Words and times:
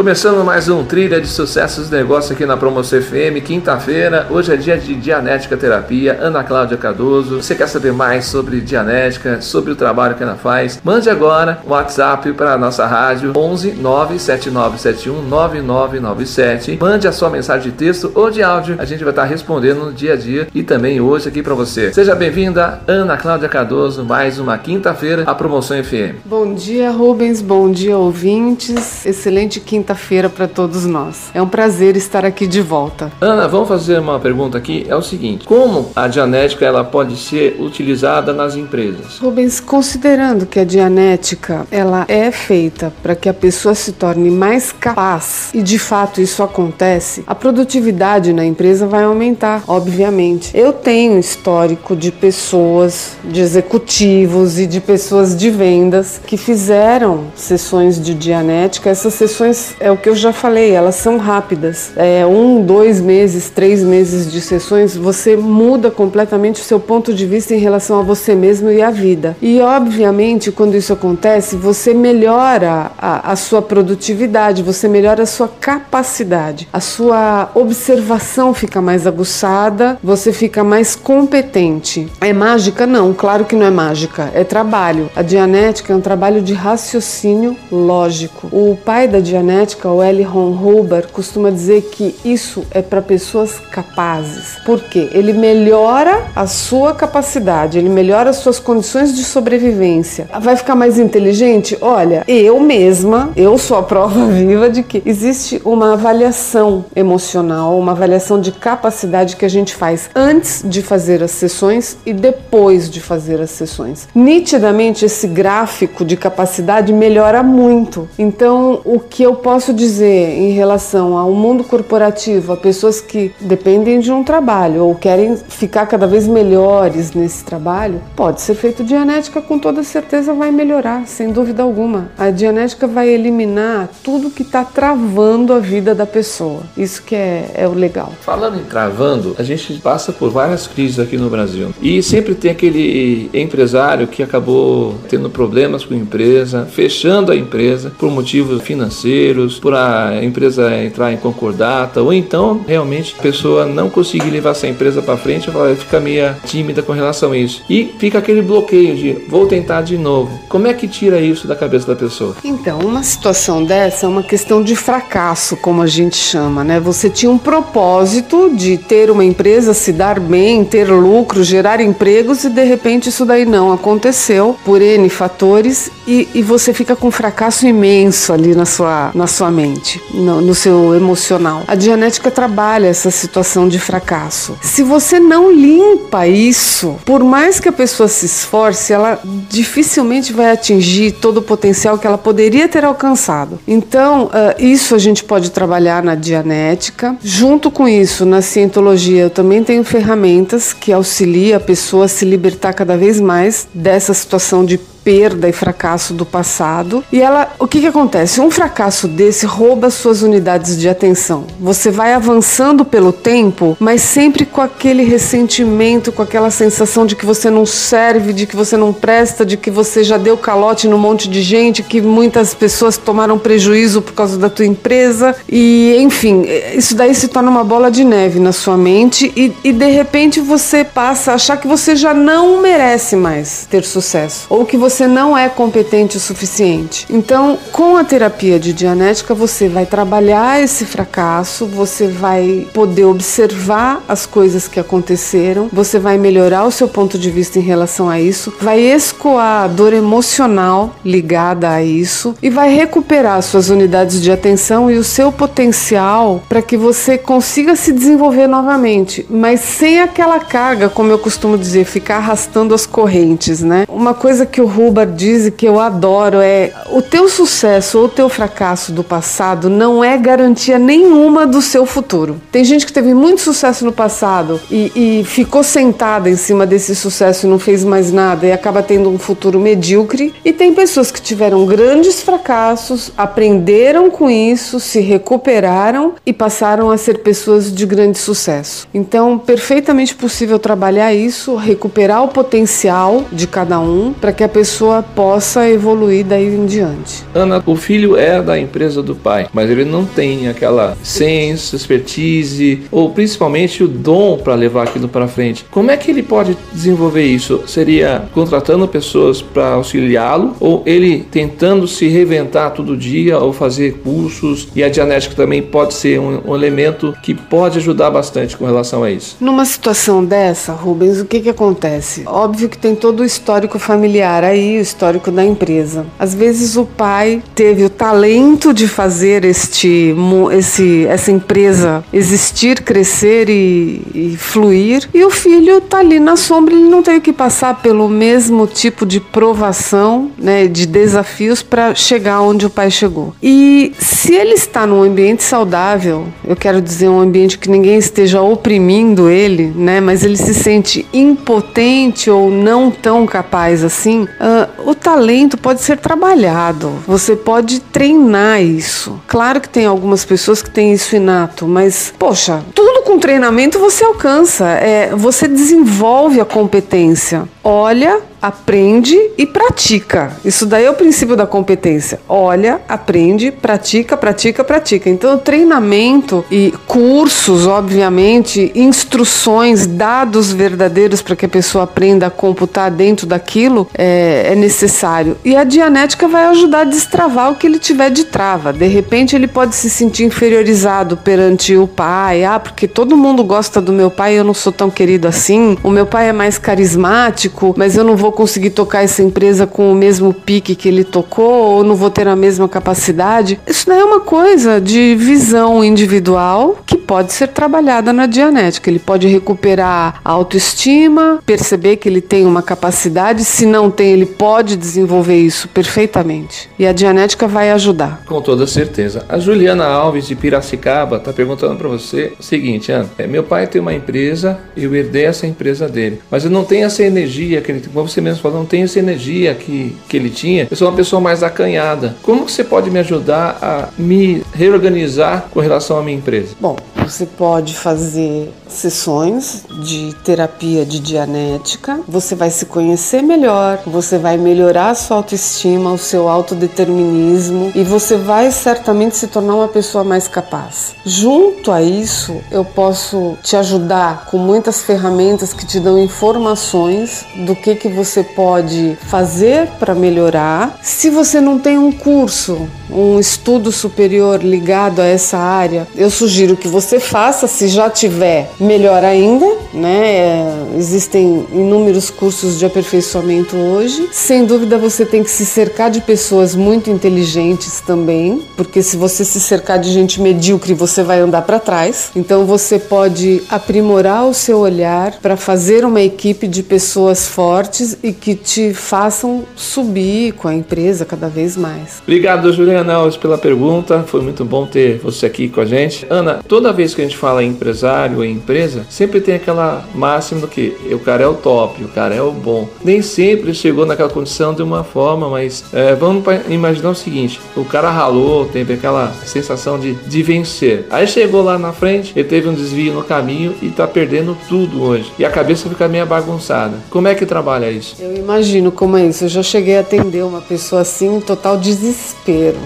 Começando 0.00 0.42
mais 0.42 0.66
um 0.66 0.82
trilha 0.82 1.20
de 1.20 1.26
sucessos 1.26 1.90
de 1.90 1.94
negócio 1.94 2.32
aqui 2.32 2.46
na 2.46 2.56
Promoção 2.56 3.02
FM, 3.02 3.44
quinta-feira. 3.44 4.26
Hoje 4.30 4.50
é 4.50 4.56
dia 4.56 4.78
de 4.78 4.94
Dianética 4.94 5.58
Terapia, 5.58 6.18
Ana 6.22 6.42
Cláudia 6.42 6.78
Cardoso. 6.78 7.42
Você 7.42 7.54
quer 7.54 7.68
saber 7.68 7.92
mais 7.92 8.24
sobre 8.24 8.62
Dianética, 8.62 9.42
sobre 9.42 9.72
o 9.72 9.76
trabalho 9.76 10.14
que 10.14 10.22
ela 10.22 10.36
faz? 10.36 10.80
Mande 10.82 11.10
agora 11.10 11.60
um 11.66 11.72
WhatsApp 11.72 12.32
para 12.32 12.54
a 12.54 12.56
nossa 12.56 12.86
rádio 12.86 13.34
11 13.36 13.72
97971 13.72 15.20
9997. 15.20 16.78
Mande 16.80 17.06
a 17.06 17.12
sua 17.12 17.28
mensagem 17.28 17.70
de 17.70 17.76
texto 17.76 18.10
ou 18.14 18.30
de 18.30 18.42
áudio. 18.42 18.76
A 18.78 18.86
gente 18.86 19.04
vai 19.04 19.12
estar 19.12 19.24
respondendo 19.24 19.84
no 19.84 19.92
dia 19.92 20.14
a 20.14 20.16
dia 20.16 20.48
e 20.54 20.62
também 20.62 20.98
hoje 20.98 21.28
aqui 21.28 21.42
para 21.42 21.52
você. 21.52 21.92
Seja 21.92 22.14
bem-vinda, 22.14 22.80
Ana 22.88 23.18
Cláudia 23.18 23.50
Cardoso, 23.50 24.02
mais 24.02 24.38
uma 24.38 24.56
quinta-feira, 24.56 25.24
a 25.26 25.34
Promoção 25.34 25.76
FM. 25.84 26.24
Bom 26.24 26.54
dia, 26.54 26.90
Rubens. 26.90 27.42
Bom 27.42 27.70
dia, 27.70 27.98
ouvintes. 27.98 29.04
Excelente 29.04 29.60
quinta-feira 29.90 30.28
para 30.28 30.46
todos 30.46 30.86
nós. 30.86 31.30
É 31.34 31.42
um 31.42 31.48
prazer 31.48 31.96
estar 31.96 32.24
aqui 32.24 32.46
de 32.46 32.60
volta. 32.60 33.10
Ana, 33.20 33.48
vamos 33.48 33.68
fazer 33.68 33.98
uma 33.98 34.20
pergunta 34.20 34.56
aqui. 34.56 34.86
É 34.88 34.94
o 34.94 35.02
seguinte: 35.02 35.44
como 35.44 35.90
a 35.96 36.06
dianética 36.06 36.64
ela 36.64 36.84
pode 36.84 37.16
ser 37.16 37.56
utilizada 37.58 38.32
nas 38.32 38.54
empresas? 38.54 39.18
Rubens, 39.18 39.58
considerando 39.58 40.46
que 40.46 40.60
a 40.60 40.64
dianética 40.64 41.66
ela 41.70 42.04
é 42.08 42.30
feita 42.30 42.92
para 43.02 43.16
que 43.16 43.28
a 43.28 43.34
pessoa 43.34 43.74
se 43.74 43.92
torne 43.92 44.30
mais 44.30 44.72
capaz 44.72 45.50
e 45.52 45.62
de 45.62 45.78
fato 45.78 46.20
isso 46.20 46.42
acontece, 46.42 47.24
a 47.26 47.34
produtividade 47.34 48.32
na 48.32 48.44
empresa 48.44 48.86
vai 48.86 49.02
aumentar, 49.02 49.64
obviamente. 49.66 50.56
Eu 50.56 50.72
tenho 50.72 51.18
histórico 51.18 51.96
de 51.96 52.12
pessoas, 52.12 53.16
de 53.24 53.40
executivos 53.40 54.58
e 54.58 54.66
de 54.66 54.80
pessoas 54.80 55.36
de 55.36 55.50
vendas 55.50 56.20
que 56.24 56.36
fizeram 56.36 57.24
sessões 57.34 58.00
de 58.00 58.14
dianética. 58.14 58.90
Essas 58.90 59.14
sessões 59.14 59.69
é 59.78 59.90
o 59.90 59.96
que 59.96 60.08
eu 60.08 60.16
já 60.16 60.32
falei, 60.32 60.72
elas 60.72 60.96
são 60.96 61.18
rápidas. 61.18 61.92
É 61.96 62.26
um, 62.26 62.62
dois 62.62 63.00
meses, 63.00 63.50
três 63.50 63.82
meses 63.82 64.30
de 64.30 64.40
sessões, 64.40 64.96
você 64.96 65.36
muda 65.36 65.90
completamente 65.90 66.60
o 66.60 66.64
seu 66.64 66.80
ponto 66.80 67.12
de 67.12 67.26
vista 67.26 67.54
em 67.54 67.58
relação 67.58 68.00
a 68.00 68.02
você 68.02 68.34
mesmo 68.34 68.70
e 68.70 68.82
à 68.82 68.90
vida. 68.90 69.36
E 69.40 69.60
obviamente, 69.60 70.50
quando 70.50 70.76
isso 70.76 70.92
acontece, 70.92 71.56
você 71.56 71.94
melhora 71.94 72.92
a, 72.98 73.32
a 73.32 73.36
sua 73.36 73.62
produtividade, 73.62 74.62
você 74.62 74.88
melhora 74.88 75.22
a 75.22 75.26
sua 75.26 75.48
capacidade, 75.48 76.68
a 76.72 76.80
sua 76.80 77.50
observação 77.54 78.52
fica 78.54 78.80
mais 78.80 79.06
aguçada, 79.06 79.98
você 80.02 80.32
fica 80.32 80.64
mais 80.64 80.96
competente. 80.96 82.08
É 82.20 82.32
mágica? 82.32 82.86
Não, 82.86 83.12
claro 83.12 83.44
que 83.44 83.56
não 83.56 83.66
é 83.66 83.70
mágica, 83.70 84.30
é 84.34 84.44
trabalho. 84.44 85.10
A 85.14 85.22
dianética 85.22 85.92
é 85.92 85.96
um 85.96 86.00
trabalho 86.00 86.40
de 86.40 86.54
raciocínio 86.54 87.56
lógico. 87.70 88.48
O 88.52 88.76
pai 88.76 89.06
da 89.06 89.20
dianética, 89.20 89.59
o 89.84 90.02
L. 90.02 90.22
Ron 90.22 90.50
Huber, 90.50 91.08
costuma 91.08 91.50
dizer 91.50 91.82
que 91.92 92.16
isso 92.24 92.64
é 92.70 92.80
para 92.80 93.02
pessoas 93.02 93.58
capazes. 93.58 94.58
Por 94.64 94.80
quê? 94.80 95.10
Ele 95.12 95.32
melhora 95.32 96.26
a 96.34 96.46
sua 96.46 96.94
capacidade, 96.94 97.78
ele 97.78 97.88
melhora 97.88 98.30
as 98.30 98.36
suas 98.36 98.58
condições 98.58 99.14
de 99.14 99.24
sobrevivência. 99.24 100.28
Vai 100.40 100.56
ficar 100.56 100.74
mais 100.74 100.98
inteligente? 100.98 101.76
Olha, 101.80 102.24
eu 102.26 102.58
mesma, 102.60 103.30
eu 103.36 103.58
sou 103.58 103.76
a 103.76 103.82
prova 103.82 104.26
viva 104.32 104.70
de 104.70 104.82
que 104.82 105.02
existe 105.04 105.60
uma 105.64 105.92
avaliação 105.92 106.84
emocional, 106.94 107.78
uma 107.78 107.92
avaliação 107.92 108.40
de 108.40 108.52
capacidade 108.52 109.36
que 109.36 109.44
a 109.44 109.48
gente 109.48 109.74
faz 109.74 110.08
antes 110.14 110.62
de 110.64 110.82
fazer 110.82 111.22
as 111.22 111.32
sessões 111.32 111.98
e 112.06 112.12
depois 112.12 112.88
de 112.90 113.00
fazer 113.00 113.40
as 113.40 113.50
sessões. 113.50 114.08
Nitidamente 114.14 115.04
esse 115.04 115.26
gráfico 115.26 116.04
de 116.04 116.16
capacidade 116.16 116.92
melhora 116.92 117.42
muito. 117.42 118.08
Então, 118.18 118.80
o 118.84 118.98
que 118.98 119.22
eu 119.22 119.34
posso 119.34 119.49
dizer 119.72 120.38
em 120.38 120.52
relação 120.52 121.16
ao 121.16 121.32
mundo 121.32 121.64
corporativo, 121.64 122.52
a 122.52 122.56
pessoas 122.56 123.00
que 123.00 123.32
dependem 123.40 123.98
de 123.98 124.12
um 124.12 124.22
trabalho 124.22 124.84
ou 124.84 124.94
querem 124.94 125.36
ficar 125.36 125.86
cada 125.86 126.06
vez 126.06 126.28
melhores 126.28 127.12
nesse 127.12 127.44
trabalho, 127.44 128.00
pode 128.14 128.40
ser 128.40 128.54
feito 128.54 128.84
dianética, 128.84 129.42
com 129.42 129.58
toda 129.58 129.82
certeza 129.82 130.32
vai 130.32 130.52
melhorar, 130.52 131.06
sem 131.06 131.32
dúvida 131.32 131.62
alguma. 131.62 132.10
A 132.16 132.30
dianética 132.30 132.86
vai 132.86 133.08
eliminar 133.08 133.88
tudo 134.04 134.30
que 134.30 134.42
está 134.42 134.64
travando 134.64 135.52
a 135.52 135.58
vida 135.58 135.94
da 135.94 136.06
pessoa. 136.06 136.62
Isso 136.76 137.02
que 137.02 137.16
é, 137.16 137.50
é 137.54 137.66
o 137.66 137.72
legal. 137.72 138.12
Falando 138.20 138.56
em 138.58 138.64
travando, 138.64 139.34
a 139.38 139.42
gente 139.42 139.72
passa 139.80 140.12
por 140.12 140.30
várias 140.30 140.66
crises 140.66 140.98
aqui 140.98 141.16
no 141.16 141.28
Brasil 141.28 141.74
e 141.82 142.02
sempre 142.02 142.34
tem 142.34 142.50
aquele 142.50 143.30
empresário 143.34 144.06
que 144.06 144.22
acabou 144.22 144.94
tendo 145.08 145.28
problemas 145.28 145.84
com 145.84 145.94
a 145.94 145.96
empresa, 145.96 146.66
fechando 146.70 147.32
a 147.32 147.36
empresa 147.36 147.92
por 147.98 148.10
motivos 148.10 148.62
financeiros, 148.62 149.39
por 149.58 149.74
a 149.74 150.22
empresa 150.22 150.74
entrar 150.76 151.12
em 151.12 151.16
concordata, 151.16 152.02
ou 152.02 152.12
então 152.12 152.60
realmente 152.66 153.14
a 153.18 153.22
pessoa 153.22 153.66
não 153.66 153.88
conseguir 153.90 154.30
levar 154.30 154.50
essa 154.50 154.66
empresa 154.66 155.02
para 155.02 155.16
frente, 155.16 155.48
ela 155.48 155.74
fica 155.74 156.00
meio 156.00 156.34
tímida 156.44 156.82
com 156.82 156.92
relação 156.92 157.32
a 157.32 157.36
isso. 157.36 157.62
E 157.68 157.94
fica 157.98 158.18
aquele 158.18 158.42
bloqueio 158.42 158.94
de 158.96 159.12
vou 159.28 159.46
tentar 159.46 159.82
de 159.82 159.96
novo. 159.96 160.38
Como 160.48 160.66
é 160.66 160.74
que 160.74 160.88
tira 160.88 161.20
isso 161.20 161.46
da 161.46 161.56
cabeça 161.56 161.86
da 161.86 161.96
pessoa? 161.96 162.36
Então, 162.44 162.78
uma 162.80 163.02
situação 163.02 163.64
dessa 163.64 164.06
é 164.06 164.08
uma 164.08 164.22
questão 164.22 164.62
de 164.62 164.76
fracasso, 164.76 165.56
como 165.56 165.82
a 165.82 165.86
gente 165.86 166.16
chama, 166.16 166.64
né? 166.64 166.80
Você 166.80 167.08
tinha 167.08 167.30
um 167.30 167.38
propósito 167.38 168.50
de 168.54 168.76
ter 168.76 169.10
uma 169.10 169.24
empresa, 169.24 169.74
se 169.74 169.92
dar 169.92 170.18
bem, 170.20 170.64
ter 170.64 170.90
lucro, 170.90 171.42
gerar 171.42 171.80
empregos 171.80 172.44
e 172.44 172.50
de 172.50 172.64
repente 172.64 173.08
isso 173.08 173.24
daí 173.24 173.44
não 173.44 173.72
aconteceu 173.72 174.56
por 174.64 174.82
N 174.82 175.08
fatores 175.08 175.90
e, 176.06 176.28
e 176.34 176.42
você 176.42 176.72
fica 176.72 176.96
com 176.96 177.08
um 177.08 177.10
fracasso 177.10 177.66
imenso 177.66 178.32
ali 178.32 178.54
na 178.54 178.64
sua, 178.64 179.10
na 179.14 179.26
sua 179.30 179.50
mente, 179.50 180.00
no, 180.12 180.40
no 180.40 180.54
seu 180.54 180.94
emocional. 180.94 181.62
A 181.66 181.74
Dianética 181.74 182.30
trabalha 182.30 182.88
essa 182.88 183.10
situação 183.10 183.68
de 183.68 183.78
fracasso. 183.78 184.56
Se 184.60 184.82
você 184.82 185.18
não 185.18 185.50
limpa 185.50 186.26
isso, 186.26 186.96
por 187.04 187.22
mais 187.22 187.58
que 187.58 187.68
a 187.68 187.72
pessoa 187.72 188.08
se 188.08 188.26
esforce, 188.26 188.92
ela 188.92 189.20
dificilmente 189.48 190.32
vai 190.32 190.50
atingir 190.50 191.12
todo 191.12 191.38
o 191.38 191.42
potencial 191.42 191.98
que 191.98 192.06
ela 192.06 192.18
poderia 192.18 192.68
ter 192.68 192.84
alcançado. 192.84 193.58
Então, 193.66 194.26
uh, 194.26 194.30
isso 194.58 194.94
a 194.94 194.98
gente 194.98 195.24
pode 195.24 195.50
trabalhar 195.50 196.02
na 196.02 196.14
Dianética. 196.14 197.16
Junto 197.22 197.70
com 197.70 197.88
isso, 197.88 198.24
na 198.26 198.42
Cientologia, 198.42 199.22
eu 199.22 199.30
também 199.30 199.62
tenho 199.62 199.84
ferramentas 199.84 200.72
que 200.72 200.92
auxiliam 200.92 201.56
a 201.56 201.60
pessoa 201.60 202.04
a 202.04 202.08
se 202.08 202.24
libertar 202.24 202.72
cada 202.72 202.96
vez 202.96 203.20
mais 203.20 203.68
dessa 203.72 204.12
situação 204.12 204.64
de 204.64 204.78
perda 205.04 205.48
e 205.48 205.52
fracasso 205.52 206.14
do 206.14 206.24
passado. 206.24 207.04
E 207.12 207.20
ela, 207.20 207.52
o 207.58 207.66
que 207.66 207.80
que 207.80 207.86
acontece? 207.86 208.40
Um 208.40 208.50
fracasso 208.50 209.08
desse 209.08 209.46
rouba 209.46 209.90
suas 209.90 210.22
unidades 210.22 210.78
de 210.78 210.88
atenção. 210.88 211.44
Você 211.60 211.90
vai 211.90 212.12
avançando 212.12 212.84
pelo 212.84 213.12
tempo, 213.12 213.76
mas 213.80 214.02
sempre 214.02 214.44
com 214.44 214.60
aquele 214.60 215.02
ressentimento, 215.02 216.12
com 216.12 216.22
aquela 216.22 216.50
sensação 216.50 217.06
de 217.06 217.16
que 217.16 217.26
você 217.26 217.50
não 217.50 217.64
serve, 217.66 218.32
de 218.32 218.46
que 218.46 218.56
você 218.56 218.76
não 218.76 218.92
presta, 218.92 219.44
de 219.44 219.56
que 219.56 219.70
você 219.70 220.04
já 220.04 220.16
deu 220.16 220.36
calote 220.36 220.88
num 220.88 220.98
monte 220.98 221.28
de 221.28 221.42
gente, 221.42 221.82
que 221.82 222.00
muitas 222.00 222.54
pessoas 222.54 222.96
tomaram 222.96 223.38
prejuízo 223.38 224.02
por 224.02 224.12
causa 224.12 224.36
da 224.36 224.48
tua 224.50 224.66
empresa 224.66 225.34
e, 225.48 225.96
enfim, 226.00 226.44
isso 226.74 226.94
daí 226.94 227.14
se 227.14 227.28
torna 227.28 227.50
uma 227.50 227.64
bola 227.64 227.90
de 227.90 228.04
neve 228.04 228.38
na 228.38 228.52
sua 228.52 228.76
mente 228.76 229.32
e, 229.36 229.52
e 229.64 229.72
de 229.72 229.90
repente 229.90 230.40
você 230.40 230.84
passa 230.84 231.32
a 231.32 231.34
achar 231.34 231.56
que 231.56 231.66
você 231.66 231.96
já 231.96 232.12
não 232.12 232.60
merece 232.60 233.16
mais 233.16 233.66
ter 233.70 233.84
sucesso 233.84 234.46
ou 234.48 234.64
que 234.64 234.76
você 234.76 234.89
você 234.90 235.06
não 235.06 235.38
é 235.38 235.48
competente 235.48 236.16
o 236.16 236.20
suficiente. 236.20 237.06
Então, 237.08 237.56
com 237.70 237.96
a 237.96 238.02
terapia 238.02 238.58
de 238.58 238.72
dianética, 238.72 239.34
você 239.34 239.68
vai 239.68 239.86
trabalhar 239.86 240.60
esse 240.60 240.84
fracasso, 240.84 241.64
você 241.64 242.08
vai 242.08 242.66
poder 242.74 243.04
observar 243.04 244.02
as 244.08 244.26
coisas 244.26 244.66
que 244.66 244.80
aconteceram, 244.80 245.68
você 245.72 246.00
vai 246.00 246.18
melhorar 246.18 246.64
o 246.64 246.72
seu 246.72 246.88
ponto 246.88 247.16
de 247.16 247.30
vista 247.30 247.60
em 247.60 247.62
relação 247.62 248.10
a 248.10 248.20
isso, 248.20 248.52
vai 248.60 248.80
escoar 248.80 249.64
a 249.64 249.68
dor 249.68 249.92
emocional 249.92 250.92
ligada 251.04 251.70
a 251.70 251.82
isso 251.82 252.34
e 252.42 252.50
vai 252.50 252.74
recuperar 252.74 253.40
suas 253.42 253.70
unidades 253.70 254.20
de 254.20 254.32
atenção 254.32 254.90
e 254.90 254.98
o 254.98 255.04
seu 255.04 255.30
potencial 255.30 256.42
para 256.48 256.62
que 256.62 256.76
você 256.76 257.16
consiga 257.16 257.76
se 257.76 257.92
desenvolver 257.92 258.48
novamente, 258.48 259.24
mas 259.30 259.60
sem 259.60 260.00
aquela 260.00 260.40
carga, 260.40 260.88
como 260.88 261.12
eu 261.12 261.18
costumo 261.18 261.56
dizer, 261.56 261.84
ficar 261.84 262.16
arrastando 262.16 262.74
as 262.74 262.86
correntes, 262.86 263.60
né? 263.60 263.86
Uma 263.88 264.14
coisa 264.14 264.44
que 264.44 264.60
o 264.60 264.79
Hubbard 264.86 265.12
diz 265.14 265.50
que 265.50 265.66
eu 265.66 265.78
adoro 265.78 266.38
é 266.40 266.72
o 266.90 267.02
teu 267.02 267.28
sucesso 267.28 267.98
ou 267.98 268.04
o 268.06 268.08
teu 268.08 268.28
fracasso 268.28 268.92
do 268.92 269.04
passado 269.04 269.68
não 269.68 270.02
é 270.02 270.16
garantia 270.16 270.78
nenhuma 270.78 271.46
do 271.46 271.60
seu 271.60 271.84
futuro. 271.84 272.40
Tem 272.50 272.64
gente 272.64 272.86
que 272.86 272.92
teve 272.92 273.14
muito 273.14 273.40
sucesso 273.40 273.84
no 273.84 273.92
passado 273.92 274.60
e, 274.70 275.20
e 275.20 275.24
ficou 275.24 275.62
sentada 275.62 276.28
em 276.28 276.36
cima 276.36 276.66
desse 276.66 276.94
sucesso 276.94 277.46
e 277.46 277.50
não 277.50 277.58
fez 277.58 277.84
mais 277.84 278.12
nada 278.12 278.46
e 278.46 278.52
acaba 278.52 278.82
tendo 278.82 279.08
um 279.08 279.18
futuro 279.18 279.60
medíocre. 279.60 280.34
E 280.44 280.52
tem 280.52 280.72
pessoas 280.72 281.10
que 281.10 281.20
tiveram 281.20 281.64
grandes 281.66 282.20
fracassos, 282.22 283.12
aprenderam 283.16 284.10
com 284.10 284.30
isso, 284.30 284.80
se 284.80 285.00
recuperaram 285.00 286.14
e 286.24 286.32
passaram 286.32 286.90
a 286.90 286.96
ser 286.96 287.18
pessoas 287.18 287.72
de 287.72 287.86
grande 287.86 288.18
sucesso. 288.18 288.88
Então, 288.92 289.38
perfeitamente 289.38 290.14
possível 290.14 290.58
trabalhar 290.58 291.12
isso, 291.14 291.54
recuperar 291.54 292.24
o 292.24 292.28
potencial 292.28 293.24
de 293.30 293.46
cada 293.46 293.78
um 293.78 294.12
para 294.12 294.32
que 294.32 294.42
a 294.42 294.48
pessoa 294.48 294.69
pessoa 294.70 295.02
possa 295.02 295.68
evoluir 295.68 296.24
daí 296.24 296.46
em 296.46 296.64
diante. 296.64 297.24
Ana, 297.34 297.60
o 297.66 297.74
filho 297.74 298.16
é 298.16 298.40
da 298.40 298.56
empresa 298.56 299.02
do 299.02 299.16
pai, 299.16 299.48
mas 299.52 299.68
ele 299.68 299.84
não 299.84 300.04
tem 300.04 300.46
aquela 300.46 300.96
senso, 301.02 301.74
expertise 301.74 302.82
ou 302.92 303.10
principalmente 303.10 303.82
o 303.82 303.88
dom 303.88 304.38
para 304.38 304.54
levar 304.54 304.84
aquilo 304.84 305.08
para 305.08 305.26
frente. 305.26 305.66
Como 305.72 305.90
é 305.90 305.96
que 305.96 306.08
ele 306.08 306.22
pode 306.22 306.56
desenvolver 306.72 307.24
isso? 307.24 307.64
Seria 307.66 308.28
contratando 308.32 308.86
pessoas 308.86 309.42
para 309.42 309.72
auxiliá-lo 309.72 310.54
ou 310.60 310.84
ele 310.86 311.26
tentando 311.28 311.88
se 311.88 312.06
reinventar 312.06 312.70
todo 312.70 312.96
dia 312.96 313.38
ou 313.38 313.52
fazer 313.52 313.94
cursos? 314.04 314.68
E 314.76 314.84
a 314.84 314.88
dianética 314.88 315.34
também 315.34 315.62
pode 315.62 315.94
ser 315.94 316.20
um, 316.20 316.42
um 316.46 316.54
elemento 316.54 317.12
que 317.24 317.34
pode 317.34 317.78
ajudar 317.78 318.10
bastante 318.10 318.56
com 318.56 318.64
relação 318.64 319.02
a 319.02 319.10
isso. 319.10 319.36
Numa 319.40 319.64
situação 319.64 320.24
dessa, 320.24 320.72
Rubens, 320.72 321.20
o 321.20 321.24
que, 321.24 321.40
que 321.40 321.48
acontece? 321.48 322.22
Óbvio 322.24 322.68
que 322.68 322.78
tem 322.78 322.94
todo 322.94 323.20
o 323.20 323.24
histórico 323.24 323.80
familiar 323.80 324.44
aí, 324.44 324.59
o 324.78 324.80
histórico 324.80 325.30
da 325.30 325.44
empresa. 325.44 326.06
Às 326.18 326.34
vezes 326.34 326.76
o 326.76 326.84
pai 326.84 327.42
teve 327.54 327.84
o 327.84 327.90
talento 327.90 328.72
de 328.72 328.86
fazer 328.86 329.44
este, 329.44 330.14
esse, 330.52 331.06
essa 331.06 331.30
empresa 331.30 332.04
existir, 332.12 332.82
crescer 332.82 333.48
e, 333.48 334.02
e 334.14 334.36
fluir, 334.36 335.08
e 335.12 335.24
o 335.24 335.30
filho 335.30 335.78
está 335.78 335.98
ali 335.98 336.20
na 336.20 336.36
sombra, 336.36 336.74
ele 336.74 336.88
não 336.88 337.02
teve 337.02 337.20
que 337.20 337.32
passar 337.32 337.82
pelo 337.82 338.08
mesmo 338.08 338.66
tipo 338.66 339.06
de 339.06 339.20
provação, 339.20 340.30
né, 340.38 340.66
de 340.66 340.86
desafios 340.86 341.62
para 341.62 341.94
chegar 341.94 342.40
onde 342.40 342.66
o 342.66 342.70
pai 342.70 342.90
chegou. 342.90 343.34
E 343.42 343.92
se 343.98 344.34
ele 344.34 344.54
está 344.54 344.86
num 344.86 345.02
ambiente 345.02 345.42
saudável, 345.42 346.26
eu 346.46 346.56
quero 346.56 346.80
dizer 346.80 347.08
um 347.08 347.20
ambiente 347.20 347.58
que 347.58 347.70
ninguém 347.70 347.98
esteja 347.98 348.42
oprimindo 348.42 349.28
ele, 349.28 349.72
né, 349.74 350.00
mas 350.00 350.24
ele 350.24 350.36
se 350.36 350.54
sente 350.54 351.06
impotente 351.12 352.30
ou 352.30 352.50
não 352.50 352.90
tão 352.90 353.26
capaz 353.26 353.84
assim, 353.84 354.26
uh, 354.50 354.90
o 354.90 354.94
talento 354.94 355.56
pode 355.56 355.80
ser 355.80 355.98
trabalhado. 355.98 356.92
Você 357.06 357.36
pode 357.36 357.80
treinar 357.80 358.62
isso. 358.62 359.20
Claro 359.26 359.60
que 359.60 359.68
tem 359.68 359.86
algumas 359.86 360.24
pessoas 360.24 360.62
que 360.62 360.70
têm 360.70 360.92
isso 360.92 361.14
inato, 361.16 361.66
mas 361.66 362.12
poxa, 362.18 362.62
tudo 362.74 363.02
com 363.02 363.18
treinamento 363.18 363.78
você 363.78 364.04
alcança. 364.04 364.66
É, 364.68 365.10
você 365.14 365.48
desenvolve 365.48 366.40
a 366.40 366.44
competência. 366.44 367.48
Olha 367.62 368.20
aprende 368.40 369.16
e 369.36 369.46
pratica. 369.46 370.32
Isso 370.44 370.64
daí 370.64 370.84
é 370.84 370.90
o 370.90 370.94
princípio 370.94 371.36
da 371.36 371.46
competência. 371.46 372.20
Olha, 372.28 372.80
aprende, 372.88 373.50
pratica, 373.50 374.16
pratica, 374.16 374.64
pratica. 374.64 375.10
Então, 375.10 375.36
treinamento 375.36 376.44
e 376.50 376.72
cursos, 376.86 377.66
obviamente, 377.66 378.72
instruções, 378.74 379.86
dados 379.86 380.52
verdadeiros 380.52 381.20
para 381.20 381.36
que 381.36 381.44
a 381.44 381.48
pessoa 381.48 381.84
aprenda 381.84 382.26
a 382.26 382.30
computar 382.30 382.90
dentro 382.90 383.26
daquilo 383.26 383.86
é, 383.94 384.52
é 384.52 384.54
necessário. 384.54 385.36
E 385.44 385.54
a 385.54 385.64
dianética 385.64 386.26
vai 386.26 386.46
ajudar 386.46 386.80
a 386.80 386.84
destravar 386.84 387.50
o 387.50 387.56
que 387.56 387.66
ele 387.66 387.78
tiver 387.78 388.10
de 388.10 388.24
trava. 388.24 388.72
De 388.72 388.86
repente, 388.86 389.36
ele 389.36 389.46
pode 389.46 389.74
se 389.74 389.90
sentir 389.90 390.24
inferiorizado 390.24 391.16
perante 391.16 391.76
o 391.76 391.86
pai. 391.86 392.44
Ah, 392.44 392.58
porque 392.58 392.88
todo 392.88 393.16
mundo 393.16 393.44
gosta 393.44 393.80
do 393.80 393.92
meu 393.92 394.10
pai 394.10 394.34
e 394.34 394.36
eu 394.36 394.44
não 394.44 394.54
sou 394.54 394.72
tão 394.72 394.90
querido 394.90 395.28
assim. 395.28 395.76
O 395.82 395.90
meu 395.90 396.06
pai 396.06 396.28
é 396.28 396.32
mais 396.32 396.56
carismático, 396.56 397.49
mas 397.76 397.96
eu 397.96 398.04
não 398.04 398.16
vou 398.16 398.32
conseguir 398.32 398.70
tocar 398.70 399.02
essa 399.02 399.22
empresa 399.22 399.66
com 399.66 399.90
o 399.90 399.94
mesmo 399.94 400.32
pique 400.32 400.74
que 400.74 400.88
ele 400.88 401.04
tocou 401.04 401.76
ou 401.76 401.84
não 401.84 401.94
vou 401.94 402.10
ter 402.10 402.26
a 402.28 402.36
mesma 402.36 402.68
capacidade. 402.68 403.60
Isso 403.66 403.86
daí 403.86 404.00
é 404.00 404.04
uma 404.04 404.20
coisa 404.20 404.80
de 404.80 405.14
visão 405.14 405.84
individual 405.84 406.78
que 406.86 406.96
pode 406.96 407.32
ser 407.32 407.48
trabalhada 407.48 408.12
na 408.12 408.26
Dianética. 408.26 408.88
Ele 408.88 408.98
pode 408.98 409.26
recuperar 409.26 410.20
a 410.24 410.30
autoestima, 410.30 411.40
perceber 411.44 411.96
que 411.96 412.08
ele 412.08 412.20
tem 412.20 412.46
uma 412.46 412.62
capacidade, 412.62 413.44
se 413.44 413.66
não 413.66 413.90
tem, 413.90 414.12
ele 414.12 414.26
pode 414.26 414.76
desenvolver 414.76 415.36
isso 415.36 415.68
perfeitamente. 415.68 416.68
E 416.78 416.86
a 416.86 416.92
Dianética 416.92 417.48
vai 417.48 417.70
ajudar. 417.70 418.22
Com 418.26 418.40
toda 418.40 418.66
certeza. 418.66 419.24
A 419.28 419.38
Juliana 419.38 419.86
Alves 419.86 420.26
de 420.26 420.34
Piracicaba 420.34 421.16
está 421.16 421.32
perguntando 421.32 421.76
para 421.76 421.88
você 421.88 422.32
o 422.38 422.42
seguinte, 422.42 422.92
Ana, 422.92 423.08
é, 423.18 423.26
meu 423.26 423.42
pai 423.42 423.66
tem 423.66 423.80
uma 423.80 423.94
empresa, 423.94 424.58
eu 424.76 424.94
herdei 424.94 425.24
essa 425.24 425.46
empresa 425.46 425.88
dele, 425.88 426.20
mas 426.30 426.44
eu 426.44 426.50
não 426.50 426.64
tenho 426.64 426.86
essa 426.86 427.02
energia 427.02 427.39
que 427.46 427.70
ele 427.70 427.80
tem, 427.80 427.92
como 427.92 428.08
você 428.08 428.20
mesmo 428.20 428.42
falou, 428.42 428.58
não 428.58 428.66
tenho 428.66 428.84
essa 428.84 428.98
energia 428.98 429.54
que, 429.54 429.96
que 430.08 430.16
ele 430.16 430.30
tinha, 430.30 430.66
eu 430.70 430.76
sou 430.76 430.88
uma 430.88 430.96
pessoa 430.96 431.20
mais 431.20 431.42
acanhada. 431.42 432.16
Como 432.22 432.44
que 432.44 432.52
você 432.52 432.64
pode 432.64 432.90
me 432.90 432.98
ajudar 432.98 433.58
a 433.62 433.88
me 433.98 434.42
reorganizar 434.52 435.46
com 435.50 435.60
relação 435.60 435.98
à 435.98 436.02
minha 436.02 436.16
empresa? 436.16 436.54
Bom, 436.60 436.76
você 437.04 437.26
pode 437.26 437.74
fazer 437.74 438.52
sessões 438.68 439.64
de 439.82 440.14
terapia 440.24 440.84
de 440.84 441.00
dianética, 441.00 442.00
você 442.06 442.34
vai 442.34 442.50
se 442.50 442.66
conhecer 442.66 443.22
melhor, 443.22 443.80
você 443.86 444.18
vai 444.18 444.36
melhorar 444.36 444.90
a 444.90 444.94
sua 444.94 445.18
autoestima, 445.18 445.92
o 445.92 445.98
seu 445.98 446.28
autodeterminismo 446.28 447.72
e 447.74 447.82
você 447.82 448.16
vai 448.16 448.50
certamente 448.50 449.16
se 449.16 449.26
tornar 449.26 449.56
uma 449.56 449.68
pessoa 449.68 450.04
mais 450.04 450.28
capaz. 450.28 450.94
Junto 451.04 451.72
a 451.72 451.82
isso, 451.82 452.40
eu 452.50 452.64
posso 452.64 453.36
te 453.42 453.56
ajudar 453.56 454.26
com 454.26 454.38
muitas 454.38 454.82
ferramentas 454.82 455.52
que 455.52 455.66
te 455.66 455.80
dão 455.80 455.98
informações 455.98 457.24
do 457.46 457.56
que 457.56 457.74
que 457.74 457.88
você 457.88 458.22
pode 458.22 458.96
fazer 459.08 459.68
para 459.78 459.94
melhorar. 459.94 460.78
Se 460.82 461.10
você 461.10 461.40
não 461.40 461.58
tem 461.58 461.78
um 461.78 461.92
curso, 461.92 462.68
um 462.90 463.18
estudo 463.18 463.72
superior 463.72 464.42
ligado 464.42 465.00
a 465.00 465.06
essa 465.06 465.38
área, 465.38 465.86
eu 465.96 466.10
sugiro 466.10 466.56
que 466.56 466.68
você 466.68 466.89
faça, 466.98 467.46
se 467.46 467.68
já 467.68 467.88
tiver 467.88 468.50
melhor 468.58 469.04
ainda, 469.04 469.46
né? 469.72 470.00
É, 470.10 470.76
existem 470.76 471.46
inúmeros 471.52 472.10
cursos 472.10 472.58
de 472.58 472.66
aperfeiçoamento 472.66 473.56
hoje. 473.56 474.08
Sem 474.12 474.44
dúvida 474.44 474.78
você 474.78 475.04
tem 475.04 475.22
que 475.22 475.30
se 475.30 475.44
cercar 475.44 475.90
de 475.90 476.00
pessoas 476.00 476.54
muito 476.54 476.90
inteligentes 476.90 477.80
também, 477.80 478.42
porque 478.56 478.82
se 478.82 478.96
você 478.96 479.24
se 479.24 479.40
cercar 479.40 479.78
de 479.78 479.90
gente 479.92 480.20
medíocre, 480.20 480.74
você 480.74 481.02
vai 481.02 481.20
andar 481.20 481.42
para 481.42 481.58
trás. 481.58 482.10
Então 482.16 482.44
você 482.44 482.78
pode 482.78 483.42
aprimorar 483.48 484.26
o 484.26 484.34
seu 484.34 484.58
olhar 484.58 485.18
para 485.20 485.36
fazer 485.36 485.84
uma 485.84 486.00
equipe 486.00 486.48
de 486.48 486.62
pessoas 486.62 487.26
fortes 487.26 487.96
e 488.02 488.12
que 488.12 488.34
te 488.34 488.72
façam 488.72 489.44
subir 489.54 490.32
com 490.32 490.48
a 490.48 490.54
empresa 490.54 491.04
cada 491.04 491.28
vez 491.28 491.56
mais. 491.56 492.00
Obrigado, 492.02 492.52
Juliana 492.52 492.90
pela 493.20 493.38
pergunta. 493.38 494.04
Foi 494.06 494.20
muito 494.20 494.44
bom 494.44 494.66
ter 494.66 494.98
você 494.98 495.26
aqui 495.26 495.48
com 495.48 495.60
a 495.60 495.64
gente. 495.64 496.06
Ana, 496.08 496.40
toda 496.46 496.72
vez 496.72 496.79
que 496.94 497.00
a 497.00 497.04
gente 497.04 497.16
fala 497.16 497.42
em 497.42 497.50
empresário 497.50 498.18
ou 498.18 498.24
em 498.24 498.32
empresa, 498.32 498.86
sempre 498.88 499.20
tem 499.20 499.34
aquela 499.34 499.84
máxima 499.94 500.40
do 500.40 500.48
que 500.48 500.76
o 500.90 500.98
cara 500.98 501.22
é 501.22 501.26
o 501.26 501.34
top, 501.34 501.82
o 501.84 501.88
cara 501.88 502.14
é 502.14 502.22
o 502.22 502.32
bom. 502.32 502.68
Nem 502.84 503.02
sempre 503.02 503.54
chegou 503.54 503.86
naquela 503.86 504.08
condição 504.08 504.54
de 504.54 504.62
uma 504.62 504.84
forma, 504.84 505.28
mas 505.28 505.64
é, 505.72 505.94
vamos 505.94 506.24
imaginar 506.48 506.90
o 506.90 506.94
seguinte: 506.94 507.40
o 507.56 507.64
cara 507.64 507.90
ralou, 507.90 508.46
teve 508.46 508.74
aquela 508.74 509.12
sensação 509.24 509.78
de, 509.78 509.94
de 509.94 510.22
vencer. 510.22 510.86
Aí 510.90 511.06
chegou 511.06 511.42
lá 511.42 511.58
na 511.58 511.72
frente, 511.72 512.12
ele 512.16 512.28
teve 512.28 512.48
um 512.48 512.54
desvio 512.54 512.92
no 512.92 513.04
caminho 513.04 513.54
e 513.62 513.68
tá 513.68 513.86
perdendo 513.86 514.36
tudo 514.48 514.82
hoje. 514.82 515.12
E 515.18 515.24
a 515.24 515.30
cabeça 515.30 515.68
fica 515.68 515.88
meio 515.88 516.06
bagunçada. 516.06 516.76
Como 516.90 517.08
é 517.08 517.14
que 517.14 517.26
trabalha 517.26 517.70
isso? 517.70 517.96
Eu 517.98 518.16
imagino 518.16 518.72
como 518.72 518.96
é 518.96 519.06
isso. 519.06 519.24
Eu 519.24 519.28
já 519.28 519.42
cheguei 519.42 519.76
a 519.76 519.80
atender 519.80 520.24
uma 520.24 520.40
pessoa 520.40 520.82
assim, 520.82 521.16
em 521.16 521.20
total 521.20 521.56
desespero, 521.56 522.58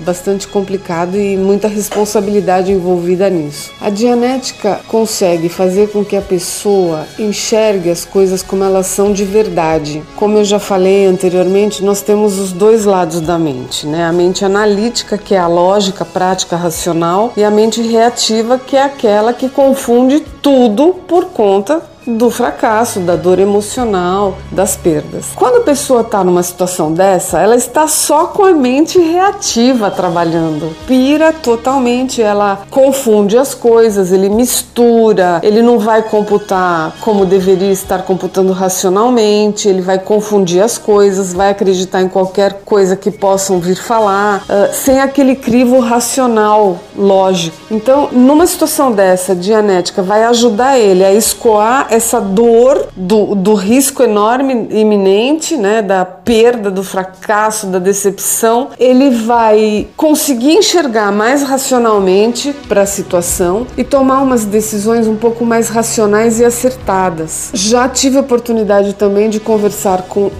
bastante 0.00 0.46
complicado 0.48 1.16
e 1.16 1.36
muita 1.36 1.68
responsabilidade 1.68 2.72
envolvida 2.72 3.28
nisso. 3.30 3.53
A 3.80 3.90
Dianética 3.90 4.80
consegue 4.88 5.48
fazer 5.48 5.90
com 5.90 6.04
que 6.04 6.16
a 6.16 6.20
pessoa 6.20 7.06
enxergue 7.18 7.90
as 7.90 8.04
coisas 8.04 8.42
como 8.42 8.64
elas 8.64 8.86
são 8.86 9.12
de 9.12 9.24
verdade. 9.24 10.02
Como 10.16 10.38
eu 10.38 10.44
já 10.44 10.58
falei 10.58 11.06
anteriormente, 11.06 11.82
nós 11.82 12.02
temos 12.02 12.38
os 12.38 12.52
dois 12.52 12.84
lados 12.84 13.20
da 13.20 13.38
mente, 13.38 13.86
né? 13.86 14.04
A 14.04 14.12
mente 14.12 14.44
analítica, 14.44 15.18
que 15.18 15.34
é 15.34 15.38
a 15.38 15.46
lógica, 15.46 16.04
prática, 16.04 16.56
racional, 16.56 17.32
e 17.36 17.44
a 17.44 17.50
mente 17.50 17.82
reativa, 17.82 18.58
que 18.58 18.76
é 18.76 18.82
aquela 18.82 19.32
que 19.32 19.48
confunde 19.48 20.20
tudo 20.40 20.94
por 21.06 21.26
conta 21.26 21.93
do 22.06 22.30
fracasso, 22.30 23.00
da 23.00 23.16
dor 23.16 23.38
emocional, 23.38 24.36
das 24.50 24.76
perdas. 24.76 25.26
Quando 25.34 25.56
a 25.56 25.60
pessoa 25.60 26.02
está 26.02 26.22
numa 26.22 26.42
situação 26.42 26.92
dessa, 26.92 27.40
ela 27.40 27.56
está 27.56 27.88
só 27.88 28.26
com 28.26 28.44
a 28.44 28.52
mente 28.52 28.98
reativa 28.98 29.90
trabalhando, 29.90 30.74
pira 30.86 31.32
totalmente, 31.32 32.22
ela 32.22 32.62
confunde 32.70 33.36
as 33.38 33.54
coisas, 33.54 34.12
ele 34.12 34.28
mistura, 34.28 35.40
ele 35.42 35.62
não 35.62 35.78
vai 35.78 36.02
computar 36.02 36.94
como 37.00 37.24
deveria 37.24 37.72
estar 37.72 38.02
computando 38.02 38.52
racionalmente, 38.52 39.68
ele 39.68 39.80
vai 39.80 39.98
confundir 39.98 40.62
as 40.62 40.78
coisas, 40.78 41.32
vai 41.32 41.50
acreditar 41.50 42.02
em 42.02 42.08
qualquer 42.08 42.60
coisa 42.64 42.96
que 42.96 43.10
possam 43.10 43.58
vir 43.58 43.76
falar, 43.76 44.42
uh, 44.42 44.72
sem 44.74 45.00
aquele 45.00 45.34
crivo 45.34 45.80
racional 45.80 46.78
lógico. 46.96 47.56
Então, 47.70 48.08
numa 48.12 48.46
situação 48.46 48.92
dessa, 48.92 49.34
Dianética 49.34 50.02
vai 50.02 50.24
ajudar 50.24 50.78
ele 50.78 51.04
a 51.04 51.12
escoar 51.12 51.88
essa 51.94 52.20
dor 52.20 52.88
do, 52.96 53.34
do 53.34 53.54
risco 53.54 54.02
enorme 54.02 54.68
iminente, 54.70 55.56
né, 55.56 55.80
da 55.80 56.04
perda, 56.04 56.70
do 56.70 56.82
fracasso, 56.82 57.66
da 57.66 57.78
decepção, 57.78 58.68
ele 58.78 59.10
vai 59.10 59.86
conseguir 59.96 60.52
enxergar 60.52 61.12
mais 61.12 61.42
racionalmente 61.42 62.54
para 62.68 62.82
a 62.82 62.86
situação 62.86 63.66
e 63.76 63.84
tomar 63.84 64.22
umas 64.22 64.44
decisões 64.44 65.06
um 65.06 65.16
pouco 65.16 65.44
mais 65.44 65.68
racionais 65.68 66.40
e 66.40 66.44
acertadas. 66.44 67.50
Já 67.54 67.88
tive 67.88 68.16
a 68.16 68.20
oportunidade 68.20 68.94
também 68.94 69.30
de 69.30 69.38
conversar 69.38 70.02
com 70.02 70.30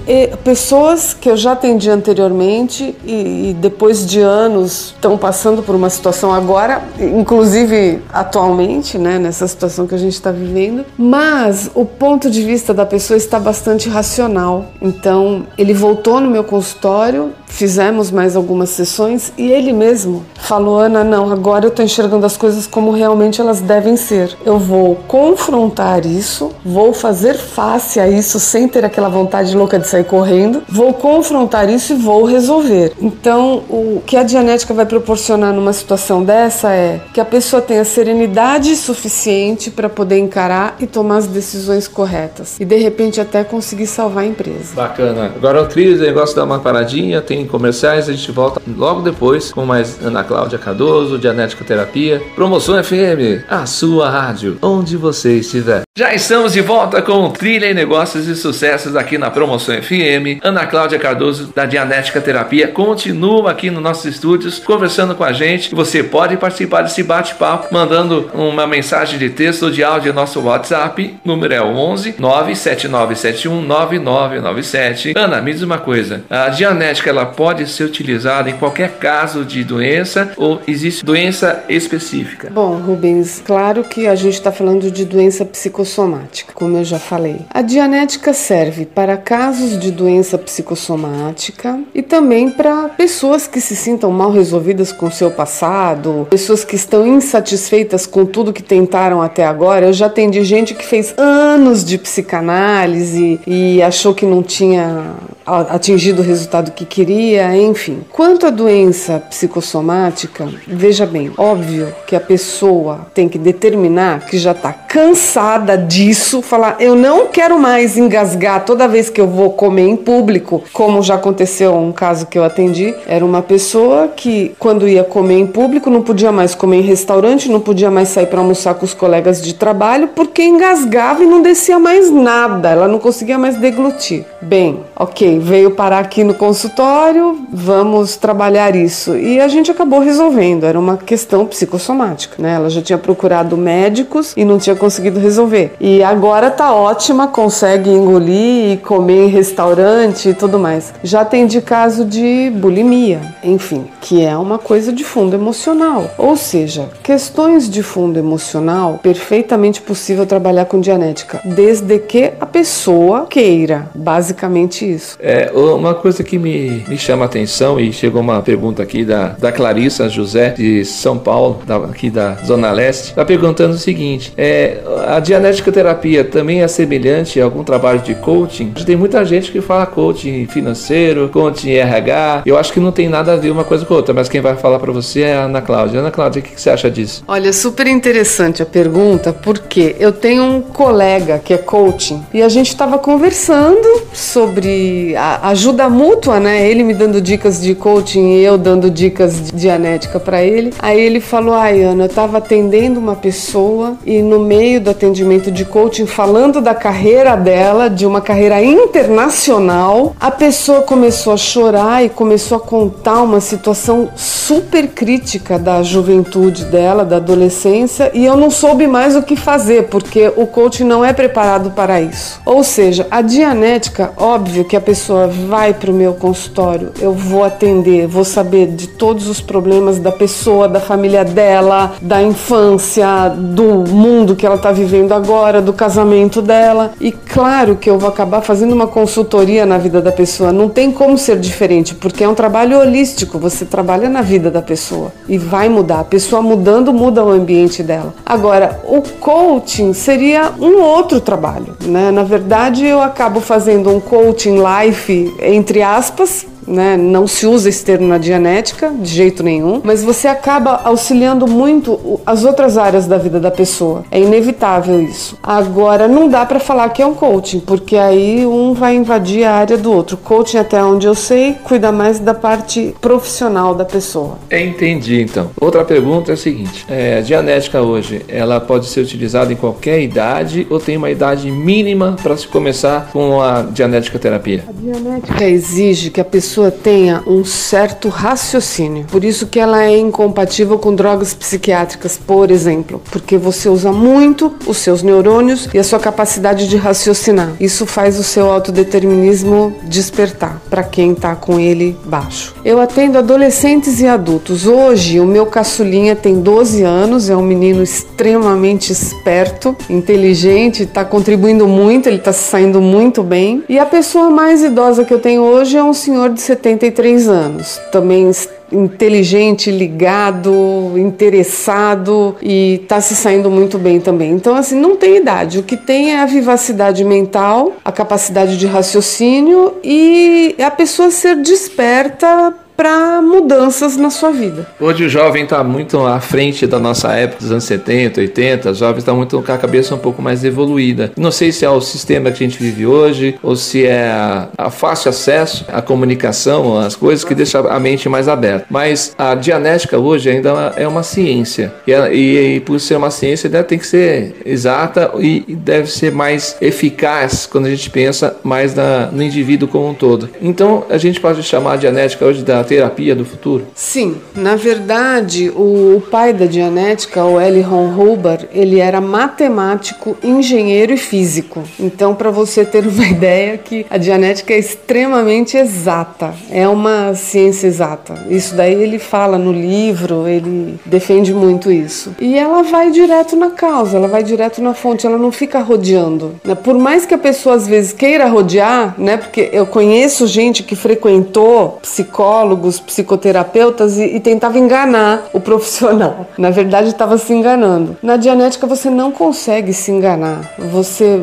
pessoas 0.43 1.15
que 1.15 1.31
eu 1.31 1.37
já 1.37 1.53
atendi 1.53 1.91
anteriormente 1.91 2.97
e, 3.05 3.51
e 3.51 3.57
depois 3.61 4.07
de 4.07 4.21
anos 4.21 4.95
estão 4.95 5.17
passando 5.17 5.63
por 5.63 5.75
uma 5.75 5.91
situação 5.91 6.33
agora, 6.33 6.83
inclusive 6.99 8.01
atualmente, 8.13 8.99
né, 8.99 9.19
nessa 9.19 9.47
situação 9.47 9.87
que 9.87 9.95
a 9.95 9.99
gente 9.99 10.15
está 10.15 10.31
vivendo, 10.31 10.85
mas 10.97 11.44
o 11.75 11.85
ponto 11.85 12.31
de 12.31 12.43
vista 12.43 12.73
da 12.73 12.87
pessoa 12.87 13.17
está 13.17 13.39
bastante 13.39 13.89
racional. 13.89 14.67
Então, 14.81 15.47
ele 15.59 15.75
voltou 15.75 16.21
no 16.21 16.31
meu 16.31 16.45
consultório, 16.45 17.33
fizemos 17.55 18.11
mais 18.11 18.37
algumas 18.37 18.71
sessões 18.71 19.33
e 19.39 19.51
ele 19.51 19.73
mesmo 19.73 20.25
falou: 20.35 20.79
Ana, 20.79 21.03
não, 21.03 21.31
agora 21.31 21.65
eu 21.65 21.69
estou 21.69 21.85
enxergando 21.85 22.27
as 22.27 22.37
coisas 22.37 22.67
como 22.67 22.91
realmente 22.91 23.41
elas 23.41 23.61
devem 23.61 23.97
ser. 23.97 24.37
Eu 24.45 24.59
vou 24.59 24.97
confrontar 25.09 26.05
isso, 26.05 26.51
vou 26.65 26.93
fazer 26.93 27.35
face 27.35 28.01
a 28.01 28.09
isso 28.09 28.39
sem 28.41 28.69
ter 28.69 28.85
aquela 28.85 29.09
vontade 29.09 29.57
louca 29.57 29.79
de 29.79 29.87
sair 29.87 30.05
correndo, 30.05 30.63
vou 30.69 30.93
confrontar 30.93 31.71
isso 31.71 31.93
e 31.93 31.97
vou 31.97 32.25
resolver. 32.25 32.93
Então, 33.01 33.63
o 33.69 34.03
que 34.05 34.17
a 34.17 34.23
Dianética 34.23 34.75
vai 34.75 34.87
proporcionar 34.87 35.53
numa 35.53 35.73
situação 35.73 36.23
dessa 36.23 36.73
é 36.73 37.01
que 37.13 37.21
a 37.21 37.25
pessoa 37.25 37.63
tenha 37.63 37.85
serenidade 37.85 38.75
suficiente 38.77 39.71
para 39.71 39.89
poder 39.89 40.19
encarar 40.19 40.77
e 40.81 40.87
tomar 40.87 41.19
as 41.19 41.27
decisões 41.27 41.87
corretas 41.87 42.59
e 42.59 42.65
de 42.65 42.77
repente 42.77 43.21
até 43.21 43.45
conseguir 43.45 43.87
salvar 43.87 44.25
a 44.25 44.27
empresa. 44.27 44.75
Bacana. 44.75 45.33
Agora 45.37 45.63
o 45.63 45.69
Cris, 45.69 46.01
negócio 46.01 46.35
dar 46.35 46.45
uma 46.45 46.59
paradinha, 46.59 47.21
tem 47.21 47.44
comerciais, 47.47 48.09
a 48.09 48.13
gente 48.13 48.31
volta 48.31 48.61
logo 48.77 49.03
depois 49.03 49.53
com 49.53 49.65
mais 49.65 50.03
Ana 50.05 50.25
Cláudia 50.25 50.59
Cardoso, 50.59 51.19
Dianética 51.19 51.65
Terapia, 51.65 52.23
Promoção 52.35 52.83
FM, 52.83 53.45
a 53.49 53.67
sua 53.67 54.11
rádio, 54.11 54.59
onde 54.63 54.97
você 54.97 55.39
estiver. 55.39 55.85
Já 55.97 56.13
estamos 56.13 56.53
de 56.53 56.61
volta 56.61 57.01
com 57.01 57.31
Trilha 57.31 57.67
e 57.67 57.75
Negócios 57.75 58.27
e 58.27 58.35
Sucessos 58.35 58.97
aqui 58.97 59.17
na 59.17 59.31
Promoção 59.31 59.81
FM. 59.81 60.43
Ana 60.43 60.67
Cláudia 60.67 60.99
Cardoso 60.99 61.53
da 61.55 61.67
Dianética 61.67 62.21
Terapia 62.21 62.67
continua 62.67 63.53
aqui 63.53 63.71
nos 63.71 63.81
nossos 63.81 64.07
estúdios 64.07 64.59
conversando 64.59 65.15
com 65.15 65.23
a 65.23 65.33
gente. 65.33 65.73
Você 65.73 66.03
pode 66.03 66.37
participar 66.37 66.83
desse 66.83 67.05
bate-papo 67.05 67.73
mandando 67.73 68.29
uma 68.35 68.67
mensagem 68.67 69.21
de 69.21 69.31
texto 69.31 69.67
ou 69.67 69.71
de 69.71 69.85
áudio 69.85 70.13
no 70.13 70.19
nosso 70.19 70.41
WhatsApp. 70.41 71.17
Número 71.25 71.55
é 71.55 71.63
11 71.63 72.17
97971 72.19 73.63
9997. 73.63 75.13
Ana, 75.17 75.41
me 75.41 75.53
diz 75.53 75.63
uma 75.63 75.79
coisa. 75.79 76.25
A 76.29 76.49
Dianética 76.49 77.11
ela 77.11 77.27
pode 77.37 77.69
ser 77.69 77.85
utilizada 77.85 78.51
em 78.51 78.57
qualquer 78.57 78.99
caso 78.99 79.45
de 79.45 79.65
doença 79.65 80.33
ou 80.37 80.61
existe 80.67 81.05
doença 81.05 81.65
específica? 81.69 82.51
Bom, 82.51 82.77
Rubens, 82.77 83.43
claro 83.45 83.85
que 83.85 84.07
a 84.07 84.15
gente 84.15 84.35
está 84.35 84.53
falando 84.53 84.91
de 84.91 85.05
doença 85.05 85.45
psicossomática, 85.45 86.53
como 86.55 86.77
eu 86.77 86.85
já 86.85 86.99
falei. 86.99 87.41
A 87.51 87.63
Dianética 87.63 88.33
serve 88.33 88.87
para 88.87 89.17
casos 89.17 89.79
de 89.79 89.91
doença 89.91 90.39
psicossomática 90.39 91.79
e 91.95 92.03
também 92.03 92.51
para 92.51 92.91
pessoas 92.91 93.47
que 93.47 93.61
se 93.61 93.77
sintam 93.77 94.11
mal 94.11 94.31
resolvidas 94.31 94.93
com 94.93 95.11
seu 95.11 95.31
passado, 95.31 96.27
pessoas 96.31 96.65
que 96.65 96.77
estão 96.77 97.07
insatisfeitas 97.07 98.07
com 98.07 98.25
tudo 98.25 98.53
que 98.53 98.63
tentaram 98.63 99.21
até 99.21 99.45
agora. 99.45 99.87
Eu 99.87 99.93
já 99.93 100.07
atendi 100.07 100.43
gente 100.45 100.75
que 100.75 100.85
fez 100.85 101.15
anos 101.17 101.85
de 101.85 101.99
psicanálise 101.99 103.41
e 103.47 103.83
achou 103.83 104.15
que 104.15 104.27
não 104.27 104.43
tinha 104.43 105.15
atingido 105.47 106.23
o 106.23 106.25
resultado 106.25 106.73
que 106.73 106.85
queria, 106.85 107.14
enfim. 107.57 108.03
Quanto 108.11 108.47
à 108.47 108.51
doença 108.51 109.23
psicossomática, 109.29 110.49
veja 110.67 111.07
bem, 111.07 111.33
óbvio 111.37 111.95
que 112.07 112.17
a 112.17 112.21
pessoa 112.21 113.07
tem 113.15 113.29
que 113.29 113.39
determinar 113.39 114.27
que 114.27 114.39
já 114.39 114.53
está 114.53 114.73
cansada 114.73 115.77
disso, 115.77 116.43
falar 116.43 116.77
eu 116.81 116.95
não 116.95 117.27
quero 117.27 117.59
mais 117.59 117.97
engasgar 117.97 118.65
toda 118.65 118.89
vez 118.89 119.11
que 119.11 119.21
eu 119.21 119.27
vou 119.27 119.51
comer 119.51 119.89
em 119.89 119.97
público, 119.97 120.63
como 120.73 121.03
já 121.03 121.15
aconteceu 121.15 121.75
um 121.77 121.93
caso 121.93 122.27
que 122.27 122.39
eu 122.39 122.45
atendi, 122.45 122.95
era 123.07 123.25
uma 123.25 123.43
pessoa 123.43 124.09
que 124.09 124.55
quando 124.59 124.89
ia 124.89 125.05
comer 125.05 125.39
em 125.39 125.47
público 125.47 125.91
não 125.91 126.03
podia 126.03 126.33
mais 126.33 126.55
comer 126.55 126.79
em 126.79 126.83
restaurante, 126.83 127.51
não 127.51 127.61
podia 127.61 127.91
mais 127.91 128.09
sair 128.09 128.27
para 128.27 128.41
almoçar 128.41 128.75
com 128.75 128.85
os 128.85 128.95
colegas 128.95 129.43
de 129.43 129.55
trabalho 129.55 130.09
porque 130.09 130.43
engasgava 130.43 131.23
e 131.23 131.27
não 131.27 131.43
descia 131.43 131.79
mais 131.79 132.11
nada, 132.11 132.71
ela 132.71 132.89
não 132.89 132.99
conseguia 132.99 133.39
mais 133.39 133.57
deglutir. 133.57 134.25
Bem, 134.41 134.81
ok, 134.97 135.39
veio 135.39 135.71
parar 135.71 135.99
aqui 135.99 136.23
no 136.25 136.35
consultório, 136.35 137.04
vamos 137.53 138.17
trabalhar 138.17 138.75
isso. 138.75 139.17
E 139.17 139.41
a 139.41 139.49
gente 139.49 139.71
acabou 139.71 140.01
resolvendo, 140.01 140.65
era 140.65 140.79
uma 140.79 140.97
questão 140.97 141.47
psicossomática, 141.47 142.37
né? 142.41 142.55
Ela 142.55 142.71
já 142.71 142.83
tinha 142.83 142.99
procurado 142.99 143.57
médicos 143.57 144.33
e 144.37 144.45
não 144.45 144.59
tinha 144.59 144.77
conseguido 144.77 145.21
resolver. 145.21 145.75
E 145.81 146.03
agora 146.03 146.51
tá 146.51 146.75
ótima, 146.75 147.29
consegue 147.29 147.91
engolir 147.91 148.73
e 148.73 148.77
comer 148.77 149.27
em 149.27 149.29
restaurante 149.29 150.29
e 150.29 150.35
tudo 150.35 150.59
mais. 150.59 150.93
Já 151.03 151.25
tem 151.25 151.47
de 151.47 151.61
caso 151.61 152.05
de 152.05 152.51
bulimia, 152.55 153.21
enfim, 153.43 153.87
que 154.01 154.25
é 154.25 154.37
uma 154.37 154.59
coisa 154.59 154.93
de 154.93 155.05
fundo 155.05 155.35
emocional. 155.35 156.11
Ou 156.19 156.37
seja, 156.37 156.89
questões 157.03 157.69
de 157.69 157.83
fundo 157.83 158.19
emocional, 158.19 158.99
perfeitamente 159.03 159.81
possível 159.81 160.27
trabalhar 160.27 160.65
com 160.67 160.81
dianética, 160.81 161.41
desde 161.45 161.99
que 161.99 162.33
a 162.41 162.47
pessoa 162.47 163.27
queira, 163.27 163.89
basicamente 163.95 164.91
isso. 164.91 165.17
É, 165.21 165.51
uma 165.55 165.95
coisa 165.95 166.23
que 166.23 166.39
me, 166.39 166.85
me 166.95 166.99
chama 166.99 167.25
a 167.25 167.27
atenção 167.27 167.81
e 167.81 167.93
chegou 167.93 168.21
uma 168.21 168.41
pergunta 168.41 168.81
aqui 168.81 169.05
da, 169.05 169.31
da 169.31 169.51
Clarissa 169.51 170.09
José 170.09 170.51
de 170.51 170.85
São 170.85 171.19
Paulo, 171.19 171.61
da, 171.67 171.77
aqui 171.77 172.09
da 172.09 172.35
Zona 172.47 172.71
Leste, 172.71 173.09
está 173.09 173.25
perguntando 173.25 173.75
o 173.75 173.79
seguinte: 173.79 174.33
é, 174.39 174.79
a 175.09 175.19
dianética 175.19 175.73
terapia 175.73 176.23
também 176.23 176.63
é 176.63 176.69
semelhante 176.69 177.41
a 177.41 177.45
algum 177.45 177.65
trabalho 177.65 177.99
de 177.99 178.15
coaching? 178.15 178.73
Tem 178.87 178.95
muita 178.95 179.25
gente 179.25 179.51
que 179.51 179.61
fala 179.61 179.87
coaching 179.87 180.47
financeiro, 180.47 181.29
coaching 181.31 181.73
RH. 181.73 182.43
Eu 182.47 182.57
acho 182.57 182.73
que 182.73 182.79
não 182.79 182.93
tem 182.93 183.09
nada 183.09 183.33
a 183.33 183.37
ver 183.37 183.51
uma 183.51 183.65
coisa 183.65 183.85
com 183.85 183.95
outra, 183.95 184.15
mas 184.15 184.29
quem 184.29 184.41
vai 184.41 184.55
falar 184.55 184.79
para 184.79 184.93
você 184.93 185.23
é 185.23 185.35
a 185.35 185.45
Ana 185.47 185.61
Cláudia. 185.61 185.99
Ana 185.99 186.13
Cláudia, 186.13 186.41
o 186.41 186.45
que, 186.45 186.55
que 186.55 186.61
você 186.61 186.71
acha 186.71 186.89
disso? 186.89 187.25
Olha, 187.27 187.53
super 187.53 187.89
interessante 187.89 188.63
a 188.63 188.67
pergunta, 188.67 189.33
porque 189.33 189.97
eu 189.99 190.13
tenho 190.13 190.45
um 190.45 190.61
colega 190.63 191.41
que 191.41 191.53
é 191.53 191.59
coaching 191.59 192.23
e 192.33 192.41
a 192.41 192.49
gente 192.49 192.69
estava 192.69 192.99
conversando 192.99 194.03
sobre 194.13 195.17
a 195.17 195.49
ajuda 195.49 195.89
mútua, 195.89 196.39
né? 196.39 196.71
Ele 196.71 196.84
me 196.85 196.95
dando 196.95 197.21
dicas 197.21 197.61
de 197.61 197.75
coaching 197.75 198.35
e 198.35 198.45
eu 198.45 198.57
dando 198.57 198.91
dicas 198.91 199.41
de 199.41 199.53
dianética 199.53 200.21
para 200.21 200.43
ele. 200.43 200.73
Aí 200.79 201.01
ele 201.01 201.21
falou: 201.21 201.55
Ai, 201.55 201.83
Ana, 201.83 202.05
eu 202.05 202.09
estava 202.09 202.39
atendendo 202.39 203.01
uma 203.01 203.17
pessoa 203.17 203.97
e 204.05 204.23
no 204.23 204.39
meio 204.41 204.81
do 204.81 204.91
atendimento 204.91 205.51
de 205.51 205.65
coaching, 205.65 206.07
falando 206.07 206.61
da 206.61 206.75
carreira 206.75 207.37
dela, 207.37 207.89
de 207.89 208.07
uma 208.07 208.21
carreira 208.21 208.63
internacional, 208.63 210.15
a 210.21 210.31
pessoa 210.31 210.83
começou 210.83 211.33
a 211.33 211.37
chorar 211.37 212.05
e 212.05 212.09
começou 212.09 212.59
a 212.59 212.61
contar 212.61 213.23
uma 213.23 213.41
situação 213.41 214.11
super 214.15 214.89
crítica 214.89 215.59
da 215.59 215.83
juventude 215.83 216.65
dela, 216.67 217.05
da 217.05 217.17
adolescência, 217.17 218.11
e 218.13 218.25
eu 218.25 218.37
não 218.37 218.51
soube 218.51 218.87
mais 218.87 219.17
o 219.17 219.23
que 219.23 219.37
fazer, 219.37 219.85
porque 219.85 220.33
o 220.37 220.47
coaching 220.47 220.85
não 220.85 221.05
é 221.05 221.13
preparado 221.13 221.71
para 221.71 222.01
isso. 222.01 222.41
Ou 222.45 222.63
seja, 222.63 223.07
a 223.11 223.23
dianética, 223.23 224.13
óbvio 224.17 224.65
que 224.65 224.77
a 224.77 224.81
pessoa 224.81 225.27
vai 225.27 225.73
para 225.73 225.91
o 225.91 225.95
meu 225.95 226.15
consultório, 226.15 226.74
eu 227.01 227.13
vou 227.13 227.45
atender, 227.45 228.07
vou 228.07 228.25
saber 228.25 228.69
de 228.69 228.87
todos 228.87 229.29
os 229.29 229.41
problemas 229.41 229.99
da 229.99 230.13
pessoa, 230.13 230.69
da 230.69 230.81
família 230.81 231.25
dela, 231.25 231.93
da 232.01 232.23
infância, 232.23 233.29
do 233.29 233.85
mundo 233.89 234.37
que 234.37 234.47
ela 234.47 234.57
está 234.57 234.73
vivendo 234.73 235.13
agora, 235.13 235.61
do 235.61 235.73
casamento 235.73 236.41
dela. 236.41 236.93
E 237.01 237.13
claro 237.13 237.77
que 237.77 237.89
eu 237.89 237.99
vou 237.99 238.09
acabar 238.09 238.41
fazendo 238.41 238.73
uma 238.73 238.87
consultoria 238.87 239.67
na 239.67 239.79
vida 239.79 240.01
da 240.01 240.13
pessoa. 240.13 240.53
Não 240.53 240.69
tem 240.69 240.91
como 240.91 241.19
ser 241.19 241.39
diferente, 241.39 241.95
porque 241.95 242.25
é 242.25 242.29
um 242.29 242.35
trabalho 242.35 242.79
holístico. 242.79 243.39
Você 243.39 243.65
trabalha 243.65 244.09
na 244.09 244.23
vida 244.23 244.51
da 244.51 244.63
pessoa 244.63 245.13
e 245.29 245.39
vai 245.39 245.69
mudar. 245.69 246.01
A 246.01 246.05
pessoa 246.05 246.43
mudando 246.43 246.93
muda 246.93 247.25
o 247.25 247.31
ambiente 247.31 247.83
dela. 247.83 248.15
Agora, 248.25 248.81
o 248.85 249.03
coaching 249.21 249.93
seria 249.93 250.53
um 250.61 250.81
outro 250.81 251.21
trabalho, 251.21 251.77
né? 251.85 252.11
Na 252.11 252.23
verdade, 252.23 252.85
eu 252.85 253.01
acabo 253.01 253.41
fazendo 253.41 253.91
um 253.91 254.01
coaching 254.01 254.57
life 254.57 255.35
entre 255.43 255.83
aspas, 255.83 256.47
né? 256.67 256.97
Não 256.97 257.27
se 257.27 257.47
usa 257.47 257.69
esse 257.69 257.85
termo 257.85 258.07
na 258.07 258.19
dianética 258.19 258.91
de 258.91 259.09
jeito 259.09 259.43
nenhum, 259.43 259.81
mas 259.83 260.03
você 260.03 260.29
acaba 260.29 260.81
auxiliando 260.85 261.47
muito 261.47 262.21
as 262.25 262.45
outras 262.45 262.77
áreas 262.79 263.07
da 263.07 263.19
vida 263.19 263.41
da 263.41 263.51
pessoa. 263.51 264.05
É 264.11 264.21
inevitável 264.21 265.01
isso. 265.03 265.39
Agora 265.43 266.09
não 266.09 266.29
dá 266.29 266.45
para 266.47 266.61
falar 266.61 266.89
que 266.91 267.03
é 267.03 267.07
um 267.07 267.15
coaching, 267.15 267.61
porque 267.61 267.97
aí 267.97 268.47
um 268.47 268.73
vai 268.75 268.95
invadir 268.95 269.45
a 269.45 269.55
área 269.55 269.77
do 269.77 269.93
outro. 269.93 270.17
Coaching 270.17 270.59
até 270.59 270.83
onde 270.83 271.07
eu 271.07 271.15
sei 271.15 271.55
cuida 271.65 271.93
mais 271.93 272.19
da 272.19 272.35
parte 272.35 272.95
profissional 273.01 273.75
da 273.75 273.85
pessoa. 273.85 274.39
É, 274.51 274.65
entendi 274.65 275.21
então. 275.21 275.51
Outra 275.61 275.85
pergunta 275.85 276.33
é 276.33 276.35
a 276.35 276.37
seguinte: 276.37 276.85
é, 276.89 277.19
a 277.19 277.21
dianética 277.21 277.83
hoje, 277.83 278.23
ela 278.29 278.61
pode 278.61 278.87
ser 278.87 279.01
utilizada 279.01 279.53
em 279.53 279.57
qualquer 279.57 280.01
idade 280.01 280.67
ou 280.71 280.79
tem 280.79 280.97
uma 280.97 281.11
idade 281.11 281.51
mínima 281.51 282.17
para 282.23 282.37
se 282.37 282.47
começar 282.47 283.11
com 283.13 283.41
a 283.41 283.63
dianética 283.63 284.19
terapia? 284.19 284.65
A 284.69 284.73
dianética 284.73 285.45
exige 285.45 286.11
que 286.11 286.21
a 286.21 286.25
pessoa 286.25 286.54
tenha 286.71 287.23
um 287.27 287.45
certo 287.45 288.09
raciocínio. 288.09 289.07
Por 289.11 289.25
isso 289.25 289.47
que 289.47 289.59
ela 289.61 289.85
é 289.85 289.97
incompatível 289.97 290.79
com 290.79 290.95
drogas 290.95 291.35
psiquiátricas, 291.35 292.17
por 292.17 292.51
exemplo, 292.51 293.01
porque 293.11 293.37
você 293.37 293.69
usa 293.69 293.93
muito 293.93 294.55
os 294.67 294.79
seus 294.79 295.03
neurônios 295.03 295.69
e 295.73 295.79
a 295.79 295.85
sua 295.85 295.99
capacidade 295.99 296.69
de 296.69 296.77
raciocinar. 296.77 297.53
Isso 297.61 297.87
faz 297.87 298.19
o 298.19 298.23
seu 298.23 298.51
autodeterminismo 298.51 299.75
despertar 299.85 300.61
para 300.71 300.83
quem 300.83 301.13
está 301.13 301.35
com 301.35 301.59
ele 301.59 301.97
baixo. 302.05 302.55
Eu 302.65 302.81
atendo 302.81 303.19
adolescentes 303.19 304.01
e 304.01 304.07
adultos. 304.07 304.67
Hoje, 304.67 305.21
o 305.21 305.27
meu 305.27 305.47
caçulinha 305.47 306.17
tem 306.17 306.41
12 306.41 306.83
anos, 306.83 307.31
é 307.31 307.37
um 307.37 307.43
menino 307.43 307.83
extremamente 307.83 308.93
esperto, 308.93 309.77
inteligente, 309.89 310.83
está 310.83 311.05
contribuindo 311.05 311.67
muito, 311.67 312.09
ele 312.09 312.17
está 312.17 312.33
saindo 312.33 312.81
muito 312.81 313.23
bem. 313.23 313.63
E 313.69 313.79
a 313.79 313.87
pessoa 313.87 314.31
mais 314.31 314.63
idosa 314.63 315.05
que 315.05 315.13
eu 315.13 315.21
tenho 315.21 315.43
hoje 315.43 315.77
é 315.77 315.85
um 315.85 315.95
senhor 315.95 316.31
de 316.31 316.41
73 316.45 317.29
anos, 317.29 317.81
também 317.91 318.31
inteligente, 318.73 319.71
ligado, 319.71 320.93
interessado 320.97 322.37
e 322.43 322.81
está 322.83 323.01
se 323.01 323.15
saindo 323.15 323.51
muito 323.51 323.79
bem 323.79 324.01
também. 324.01 324.33
Então, 324.33 324.55
assim, 324.55 324.79
não 324.79 324.97
tem 324.97 325.17
idade. 325.17 325.59
O 325.59 325.63
que 325.63 325.77
tem 325.77 326.13
é 326.13 326.21
a 326.21 326.27
vivacidade 326.27 327.05
mental, 327.05 327.73
a 327.85 327.93
capacidade 327.93 328.57
de 328.57 328.67
raciocínio 328.67 329.75
e 329.83 330.55
a 330.59 330.71
pessoa 330.71 331.11
ser 331.11 331.37
desperta 331.37 332.55
para 332.77 333.23
mudanças 333.23 333.97
na 333.97 334.11
sua 334.11 334.31
vida. 334.31 334.67
Hoje 334.81 335.05
o 335.05 335.09
jovem 335.09 335.45
está 335.45 335.63
muito 335.63 336.05
à 336.05 336.21
frente 336.21 336.67
da 336.67 336.79
nossa 336.79 337.13
época, 337.13 337.41
dos 337.41 337.51
anos 337.51 337.65
70, 337.65 338.21
80, 338.21 338.71
os 338.71 338.79
jovens 338.79 338.99
estão 338.99 339.17
muito 339.17 339.41
com 339.41 339.53
a 339.53 339.59
cabeça 339.59 339.95
um 339.95 339.99
pouco 339.99 340.21
mais 340.21 340.45
evoluída. 340.45 341.13
Não 341.17 341.31
sei 341.31 341.53
se 341.53 341.65
é 341.65 341.71
o 341.71 341.81
sistema 341.81 342.31
que 342.31 342.43
a 342.43 342.47
gente 342.49 342.63
vive 342.63 342.87
hoje 342.87 343.39
ou 343.43 343.55
se 343.57 343.87
é 343.87 344.09
a, 344.09 344.49
a 344.59 344.71
fácil 344.71 345.11
acesso 345.11 345.65
à 345.69 345.81
comunicação, 345.81 346.79
às 346.79 346.97
coisas 346.97 347.25
que 347.25 347.35
deixa 347.35 347.61
a 347.61 347.79
mente 347.79 348.09
mais 348.09 348.29
aberta. 348.29 348.67
Mas 348.69 349.15
a 349.17 349.35
dianética 349.35 349.99
hoje 349.99 350.31
ainda 350.31 350.73
é 350.77 350.87
uma 350.87 351.03
ciência 351.03 351.73
e, 351.87 351.93
e, 351.93 352.57
e 352.57 352.61
por 352.61 352.81
ser 352.81 352.97
uma 352.97 353.11
ciência 353.11 353.49
deve, 353.49 353.65
tem 353.65 353.79
que 353.79 353.87
ser 353.87 354.35
exata 354.45 355.13
e 355.19 355.45
deve 355.49 355.91
ser 355.91 356.13
mais 356.13 356.57
eficaz 356.61 357.47
quando 357.47 357.67
a 357.67 357.71
gente 357.71 357.89
pensa 357.91 358.37
mais 358.43 358.75
na, 358.75 359.07
no 359.13 359.23
indivíduo 359.23 359.69
como 359.69 359.89
um 359.89 359.95
todo. 359.95 360.29
Então 360.41 360.85
a 360.91 360.99
gente 360.99 361.21
pode 361.21 361.43
chamar 361.43 361.75
a 361.75 361.77
dianética 361.77 362.25
hoje 362.25 362.43
da 362.43 362.64
terapia 362.65 363.15
do 363.15 363.25
futuro? 363.25 363.67
Sim, 363.75 364.17
na 364.35 364.57
verdade, 364.57 365.51
o, 365.51 365.97
o 365.97 366.01
pai 366.01 366.33
da 366.33 366.47
Dianética, 366.47 367.25
o 367.25 367.39
L. 367.39 367.61
Ron 367.61 367.89
Hubbard, 367.89 368.49
ele 368.53 368.81
era 368.81 369.01
matemático, 369.01 370.17
engenheiro 370.23 370.93
e 370.93 370.97
físico. 370.97 371.63
Então, 371.79 372.15
para 372.15 372.31
você 372.31 372.65
ter 372.65 372.87
uma 372.89 373.07
ideia 373.07 373.59
que 373.59 373.87
a 373.91 373.97
Dianética 373.97 374.53
é 374.53 374.59
extremamente 374.59 375.57
exata, 375.57 376.35
é 376.51 376.67
uma 376.69 377.15
ciência 377.15 377.67
exata. 377.67 378.27
Isso 378.29 378.55
daí 378.55 378.75
ele 378.75 378.99
fala 378.99 379.39
no 379.39 379.53
livro, 379.53 380.27
ele 380.27 380.79
defende 380.85 381.33
muito 381.33 381.71
isso. 381.71 382.15
E 382.21 382.37
ela 382.37 382.63
vai 382.63 382.91
direto 382.91 383.37
na 383.37 383.51
causa, 383.51 383.97
ela 383.97 384.09
vai 384.09 384.23
direto 384.23 384.63
na 384.63 384.75
fonte, 384.75 385.07
ela 385.07 385.19
não 385.19 385.33
fica 385.33 385.61
rodeando. 385.61 386.35
Né? 386.45 386.55
Por 386.55 386.75
mais 386.75 387.07
que 387.07 387.15
a 387.15 387.19
pessoa 387.19 387.55
às 387.55 387.67
vezes 387.67 387.93
queira 387.93 388.27
rodear, 388.27 388.95
né? 388.99 389.17
Porque 389.17 389.51
eu 389.53 389.67
conheço 389.67 390.27
gente 390.27 390.63
que 390.63 390.77
frequentou 390.77 391.79
psicólogo 391.83 392.54
psicólogos, 392.55 392.81
psicoterapeutas 392.81 393.99
e, 393.99 394.17
e 394.17 394.21
tentava 394.21 394.59
enganar 394.59 395.29
o 395.33 395.41
profissional. 395.41 396.27
Na 396.39 396.51
verdade, 396.51 396.89
estava 396.89 397.19
se 397.19 397.33
enganando. 397.33 397.97
Na 398.03 398.17
Dianética, 398.17 398.67
você 398.67 398.89
não 398.89 399.11
consegue 399.11 399.73
se 399.73 399.91
enganar. 399.91 400.55
Você 400.59 401.21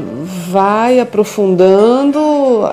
vai 0.49 0.99
aprofundando, 0.99 2.19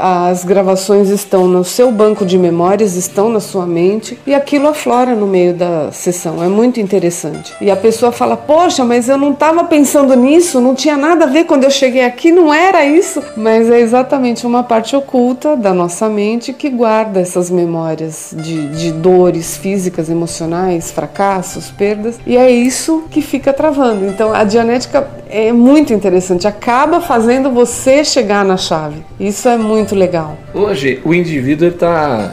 as 0.00 0.44
gravações 0.44 1.08
estão 1.10 1.46
no 1.46 1.64
seu 1.64 1.90
banco 1.90 2.24
de 2.24 2.38
memórias, 2.38 2.96
estão 2.96 3.28
na 3.28 3.40
sua 3.40 3.66
mente 3.66 4.18
e 4.26 4.34
aquilo 4.34 4.68
aflora 4.68 5.14
no 5.14 5.26
meio 5.26 5.54
da 5.54 5.90
sessão. 5.92 6.42
É 6.42 6.48
muito 6.48 6.80
interessante. 6.80 7.54
E 7.60 7.70
a 7.70 7.76
pessoa 7.76 8.12
fala: 8.12 8.36
Poxa, 8.36 8.84
mas 8.84 9.08
eu 9.08 9.18
não 9.18 9.32
estava 9.32 9.64
pensando 9.64 10.14
nisso, 10.14 10.60
não 10.60 10.74
tinha 10.74 10.96
nada 10.96 11.24
a 11.24 11.28
ver 11.28 11.44
quando 11.44 11.64
eu 11.64 11.70
cheguei 11.70 12.04
aqui, 12.04 12.30
não 12.30 12.52
era 12.52 12.84
isso. 12.84 13.22
Mas 13.36 13.70
é 13.70 13.80
exatamente 13.80 14.46
uma 14.46 14.62
parte 14.62 14.96
oculta 14.96 15.56
da 15.56 15.72
nossa 15.72 16.08
mente 16.08 16.52
que 16.52 16.68
guarda 16.68 17.20
essas 17.20 17.50
memórias 17.50 18.34
de, 18.48 18.68
de 18.68 18.92
dores 18.92 19.56
físicas, 19.56 20.08
emocionais, 20.08 20.90
fracassos, 20.90 21.70
perdas, 21.70 22.18
e 22.26 22.36
é 22.36 22.50
isso 22.50 23.04
que 23.10 23.20
fica 23.20 23.52
travando. 23.52 24.06
Então 24.06 24.32
a 24.32 24.44
dianética 24.44 25.06
é 25.28 25.52
muito 25.52 25.92
interessante, 25.92 26.46
acaba 26.46 27.00
fazendo 27.00 27.50
você 27.50 28.02
chegar 28.04 28.44
na 28.44 28.56
chave. 28.56 29.02
Isso 29.20 29.48
é 29.48 29.58
muito 29.58 29.94
legal. 29.94 30.37
Hoje 30.54 31.00
o 31.04 31.12
indivíduo 31.12 31.68
está 31.68 32.32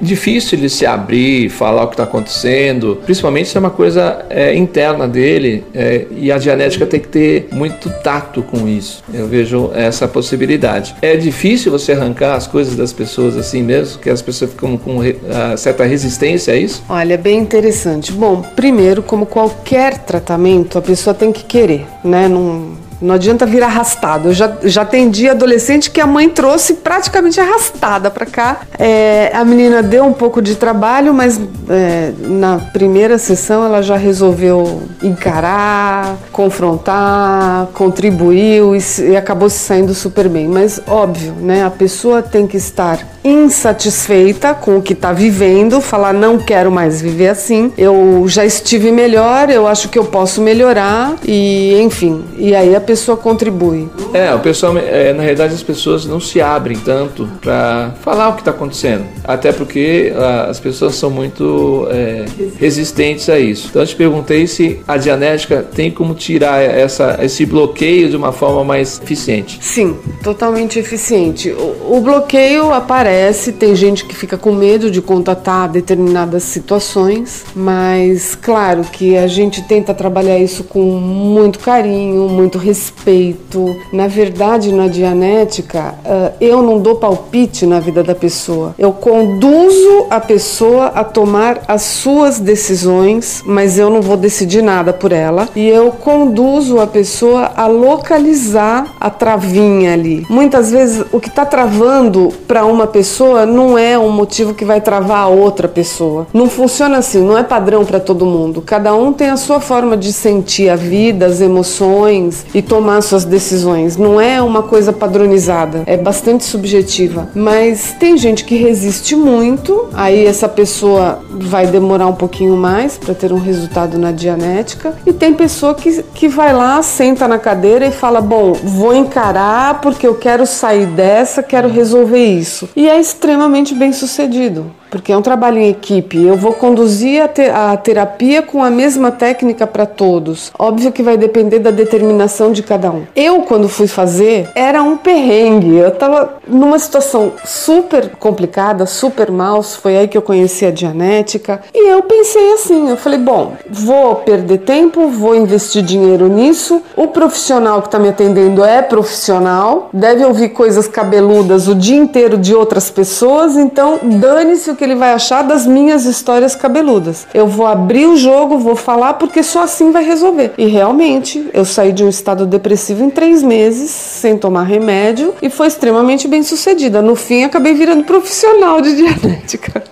difícil 0.00 0.58
ele 0.58 0.68
se 0.68 0.86
abrir, 0.86 1.48
falar 1.48 1.84
o 1.84 1.86
que 1.88 1.94
está 1.94 2.04
acontecendo, 2.04 3.00
principalmente 3.04 3.48
se 3.48 3.56
é 3.56 3.60
uma 3.60 3.70
coisa 3.70 4.24
é, 4.28 4.54
interna 4.54 5.06
dele 5.06 5.64
é, 5.74 6.06
e 6.10 6.30
a 6.30 6.38
genética 6.38 6.86
tem 6.86 7.00
que 7.00 7.08
ter 7.08 7.48
muito 7.52 7.90
tato 8.02 8.42
com 8.42 8.68
isso. 8.68 9.02
Eu 9.12 9.26
vejo 9.26 9.70
essa 9.74 10.08
possibilidade. 10.08 10.94
É 11.02 11.16
difícil 11.16 11.70
você 11.70 11.92
arrancar 11.92 12.34
as 12.34 12.46
coisas 12.46 12.76
das 12.76 12.92
pessoas 12.92 13.36
assim 13.36 13.62
mesmo, 13.62 13.98
que 13.98 14.10
as 14.10 14.22
pessoas 14.22 14.50
ficam 14.50 14.76
com 14.76 14.98
uh, 14.98 15.12
certa 15.56 15.84
resistência 15.84 16.54
a 16.54 16.56
isso? 16.56 16.82
Olha, 16.88 17.16
bem 17.16 17.38
interessante. 17.38 18.12
Bom, 18.12 18.42
primeiro, 18.56 19.02
como 19.02 19.26
qualquer 19.26 19.98
tratamento, 19.98 20.78
a 20.78 20.82
pessoa 20.82 21.14
tem 21.14 21.32
que 21.32 21.44
querer, 21.44 21.86
né? 22.04 22.28
Não 22.28 22.81
não 23.02 23.16
adianta 23.16 23.44
vir 23.44 23.62
arrastado. 23.62 24.28
Eu 24.28 24.32
já, 24.32 24.52
já 24.62 24.82
atendi 24.82 25.28
adolescente 25.28 25.90
que 25.90 26.00
a 26.00 26.06
mãe 26.06 26.28
trouxe 26.28 26.74
praticamente 26.74 27.40
arrastada 27.40 28.10
para 28.10 28.24
cá. 28.24 28.60
É, 28.78 29.30
a 29.34 29.44
menina 29.44 29.82
deu 29.82 30.04
um 30.04 30.12
pouco 30.12 30.40
de 30.40 30.54
trabalho, 30.54 31.12
mas 31.12 31.40
é, 31.68 32.12
na 32.18 32.58
primeira 32.72 33.18
sessão 33.18 33.64
ela 33.64 33.82
já 33.82 33.96
resolveu 33.96 34.82
encarar, 35.02 36.16
confrontar, 36.30 37.66
contribuiu 37.74 38.76
e, 38.76 38.80
e 39.10 39.16
acabou 39.16 39.50
se 39.50 39.58
saindo 39.58 39.94
super 39.94 40.28
bem. 40.28 40.46
Mas 40.46 40.80
óbvio, 40.86 41.34
né? 41.40 41.64
A 41.64 41.70
pessoa 41.70 42.22
tem 42.22 42.46
que 42.46 42.56
estar 42.56 43.00
insatisfeita 43.24 44.52
com 44.54 44.78
o 44.78 44.82
que 44.82 44.92
está 44.92 45.12
vivendo, 45.12 45.80
falar 45.80 46.12
não 46.12 46.38
quero 46.38 46.70
mais 46.70 47.00
viver 47.00 47.28
assim. 47.28 47.72
Eu 47.76 48.24
já 48.26 48.44
estive 48.44 48.90
melhor, 48.90 49.50
eu 49.50 49.66
acho 49.66 49.88
que 49.88 49.98
eu 49.98 50.04
posso 50.04 50.40
melhorar 50.40 51.14
e 51.24 51.80
enfim. 51.80 52.24
E 52.36 52.54
aí 52.54 52.74
a 52.74 52.80
pessoa 52.80 52.91
pessoa 52.92 53.16
contribui? 53.16 53.88
É, 54.12 54.34
o 54.34 54.40
pessoal, 54.40 54.76
é, 54.76 55.14
na 55.14 55.22
realidade 55.22 55.54
as 55.54 55.62
pessoas 55.62 56.04
não 56.04 56.20
se 56.20 56.42
abrem 56.42 56.76
tanto 56.76 57.26
para 57.40 57.94
falar 58.02 58.28
o 58.28 58.32
que 58.34 58.42
está 58.42 58.50
acontecendo, 58.50 59.06
até 59.24 59.50
porque 59.50 60.12
a, 60.14 60.50
as 60.50 60.60
pessoas 60.60 60.94
são 60.94 61.08
muito 61.08 61.88
é, 61.90 62.26
resistentes 62.58 63.30
a 63.30 63.38
isso. 63.38 63.68
Então 63.70 63.80
eu 63.80 63.86
te 63.86 63.96
perguntei 63.96 64.46
se 64.46 64.80
a 64.86 64.98
dianética 64.98 65.62
tem 65.62 65.90
como 65.90 66.12
tirar 66.12 66.60
essa, 66.62 67.18
esse 67.22 67.46
bloqueio 67.46 68.10
de 68.10 68.16
uma 68.16 68.30
forma 68.30 68.62
mais 68.62 69.00
eficiente. 69.02 69.58
Sim, 69.62 69.96
totalmente 70.22 70.78
eficiente. 70.78 71.50
O, 71.50 71.96
o 71.96 72.00
bloqueio 72.02 72.74
aparece, 72.74 73.52
tem 73.52 73.74
gente 73.74 74.04
que 74.04 74.14
fica 74.14 74.36
com 74.36 74.52
medo 74.52 74.90
de 74.90 75.00
contatar 75.00 75.66
determinadas 75.70 76.42
situações, 76.42 77.42
mas 77.56 78.34
claro 78.34 78.82
que 78.84 79.16
a 79.16 79.26
gente 79.26 79.62
tenta 79.62 79.94
trabalhar 79.94 80.38
isso 80.38 80.62
com 80.64 80.82
muito 80.82 81.58
carinho, 81.58 82.28
muito 82.28 82.58
respeito 82.58 82.81
respeito. 82.82 83.76
Na 83.92 84.08
verdade, 84.08 84.72
na 84.72 84.88
Dianética, 84.88 85.94
uh, 86.04 86.32
eu 86.40 86.62
não 86.62 86.78
dou 86.78 86.96
palpite 86.96 87.64
na 87.66 87.78
vida 87.78 88.02
da 88.02 88.14
pessoa. 88.14 88.74
Eu 88.78 88.92
conduzo 88.92 90.06
a 90.10 90.18
pessoa 90.18 90.86
a 90.86 91.04
tomar 91.04 91.62
as 91.68 91.82
suas 91.82 92.40
decisões, 92.40 93.42
mas 93.46 93.78
eu 93.78 93.88
não 93.88 94.02
vou 94.02 94.16
decidir 94.16 94.62
nada 94.62 94.92
por 94.92 95.12
ela. 95.12 95.48
E 95.54 95.68
eu 95.68 95.92
conduzo 95.92 96.80
a 96.80 96.86
pessoa 96.86 97.52
a 97.56 97.66
localizar 97.66 98.86
a 99.00 99.10
travinha 99.10 99.92
ali. 99.92 100.26
Muitas 100.28 100.70
vezes, 100.70 101.04
o 101.12 101.20
que 101.20 101.28
está 101.28 101.44
travando 101.44 102.30
para 102.48 102.64
uma 102.64 102.86
pessoa 102.86 103.46
não 103.46 103.78
é 103.78 103.98
um 103.98 104.10
motivo 104.10 104.54
que 104.54 104.64
vai 104.64 104.80
travar 104.80 105.24
a 105.24 105.28
outra 105.28 105.68
pessoa. 105.68 106.26
Não 106.32 106.48
funciona 106.48 106.98
assim, 106.98 107.20
não 107.22 107.36
é 107.38 107.42
padrão 107.42 107.84
para 107.84 108.00
todo 108.00 108.26
mundo. 108.26 108.62
Cada 108.62 108.94
um 108.94 109.12
tem 109.12 109.30
a 109.30 109.36
sua 109.36 109.60
forma 109.60 109.96
de 109.96 110.12
sentir 110.12 110.68
a 110.68 110.76
vida, 110.76 111.26
as 111.26 111.40
emoções 111.40 112.44
e 112.54 112.61
tomar 112.62 113.02
suas 113.02 113.24
decisões. 113.24 113.96
Não 113.96 114.20
é 114.20 114.40
uma 114.40 114.62
coisa 114.62 114.92
padronizada, 114.92 115.82
é 115.86 115.96
bastante 115.96 116.44
subjetiva. 116.44 117.28
Mas 117.34 117.94
tem 117.98 118.16
gente 118.16 118.44
que 118.44 118.56
resiste 118.56 119.14
muito, 119.14 119.88
aí 119.92 120.26
essa 120.26 120.48
pessoa 120.48 121.20
vai 121.30 121.66
demorar 121.66 122.06
um 122.06 122.14
pouquinho 122.14 122.56
mais 122.56 122.96
para 122.96 123.14
ter 123.14 123.32
um 123.32 123.38
resultado 123.38 123.98
na 123.98 124.12
dianética, 124.12 124.94
e 125.06 125.12
tem 125.12 125.34
pessoa 125.34 125.74
que, 125.74 126.02
que 126.14 126.28
vai 126.28 126.52
lá, 126.52 126.82
senta 126.82 127.28
na 127.28 127.38
cadeira 127.38 127.86
e 127.86 127.92
fala: 127.92 128.20
Bom, 128.20 128.52
vou 128.52 128.94
encarar 128.94 129.80
porque 129.80 130.06
eu 130.06 130.14
quero 130.14 130.46
sair 130.46 130.86
dessa, 130.86 131.42
quero 131.42 131.68
resolver 131.68 132.24
isso. 132.24 132.68
E 132.76 132.88
é 132.88 133.00
extremamente 133.00 133.74
bem 133.74 133.92
sucedido 133.92 134.81
porque 134.92 135.10
é 135.10 135.16
um 135.16 135.22
trabalho 135.22 135.56
em 135.56 135.70
equipe. 135.70 136.22
Eu 136.22 136.36
vou 136.36 136.52
conduzir 136.52 137.22
a, 137.22 137.26
te 137.26 137.48
a 137.48 137.74
terapia 137.78 138.42
com 138.42 138.62
a 138.62 138.70
mesma 138.70 139.10
técnica 139.10 139.66
para 139.66 139.86
todos. 139.86 140.52
Óbvio 140.58 140.92
que 140.92 141.02
vai 141.02 141.16
depender 141.16 141.60
da 141.60 141.70
determinação 141.70 142.52
de 142.52 142.62
cada 142.62 142.90
um. 142.90 143.04
Eu, 143.16 143.40
quando 143.40 143.70
fui 143.70 143.86
fazer, 143.86 144.50
era 144.54 144.82
um 144.82 144.98
perrengue. 144.98 145.78
Eu 145.78 145.88
estava 145.88 146.34
numa 146.46 146.78
situação 146.78 147.32
super 147.42 148.10
complicada, 148.16 148.84
super 148.84 149.30
mal. 149.30 149.62
Foi 149.62 149.96
aí 149.96 150.08
que 150.08 150.18
eu 150.18 150.22
conheci 150.22 150.66
a 150.66 150.70
Dianética. 150.70 151.62
E 151.74 151.88
eu 151.88 152.02
pensei 152.02 152.52
assim: 152.52 152.90
eu 152.90 152.96
falei, 152.98 153.18
bom, 153.18 153.54
vou 153.70 154.16
perder 154.16 154.58
tempo, 154.58 155.08
vou 155.08 155.34
investir 155.34 155.82
dinheiro 155.82 156.28
nisso. 156.28 156.82
O 156.94 157.08
profissional 157.08 157.80
que 157.80 157.88
está 157.88 157.98
me 157.98 158.10
atendendo 158.10 158.62
é 158.62 158.82
profissional, 158.82 159.88
deve 159.90 160.22
ouvir 160.22 160.50
coisas 160.50 160.86
cabeludas 160.86 161.66
o 161.66 161.74
dia 161.74 161.96
inteiro 161.96 162.36
de 162.36 162.54
outras 162.54 162.90
pessoas, 162.90 163.56
então 163.56 163.98
dane-se 164.02 164.70
o 164.70 164.76
que 164.76 164.81
ele 164.84 164.94
vai 164.94 165.12
achar 165.12 165.42
das 165.42 165.66
minhas 165.66 166.04
histórias 166.04 166.54
cabeludas. 166.54 167.26
Eu 167.32 167.46
vou 167.46 167.66
abrir 167.66 168.06
o 168.06 168.16
jogo, 168.16 168.58
vou 168.58 168.76
falar 168.76 169.14
porque 169.14 169.42
só 169.42 169.62
assim 169.62 169.90
vai 169.90 170.04
resolver. 170.04 170.52
E 170.58 170.66
realmente, 170.66 171.48
eu 171.52 171.64
saí 171.64 171.92
de 171.92 172.04
um 172.04 172.08
estado 172.08 172.46
depressivo 172.46 173.04
em 173.04 173.10
três 173.10 173.42
meses, 173.42 173.90
sem 173.90 174.36
tomar 174.36 174.64
remédio, 174.64 175.34
e 175.42 175.50
foi 175.50 175.66
extremamente 175.66 176.26
bem 176.28 176.42
sucedida. 176.42 177.02
No 177.02 177.14
fim, 177.14 177.44
acabei 177.44 177.74
virando 177.74 178.04
profissional 178.04 178.80
de 178.80 178.94
dianética. 178.96 179.82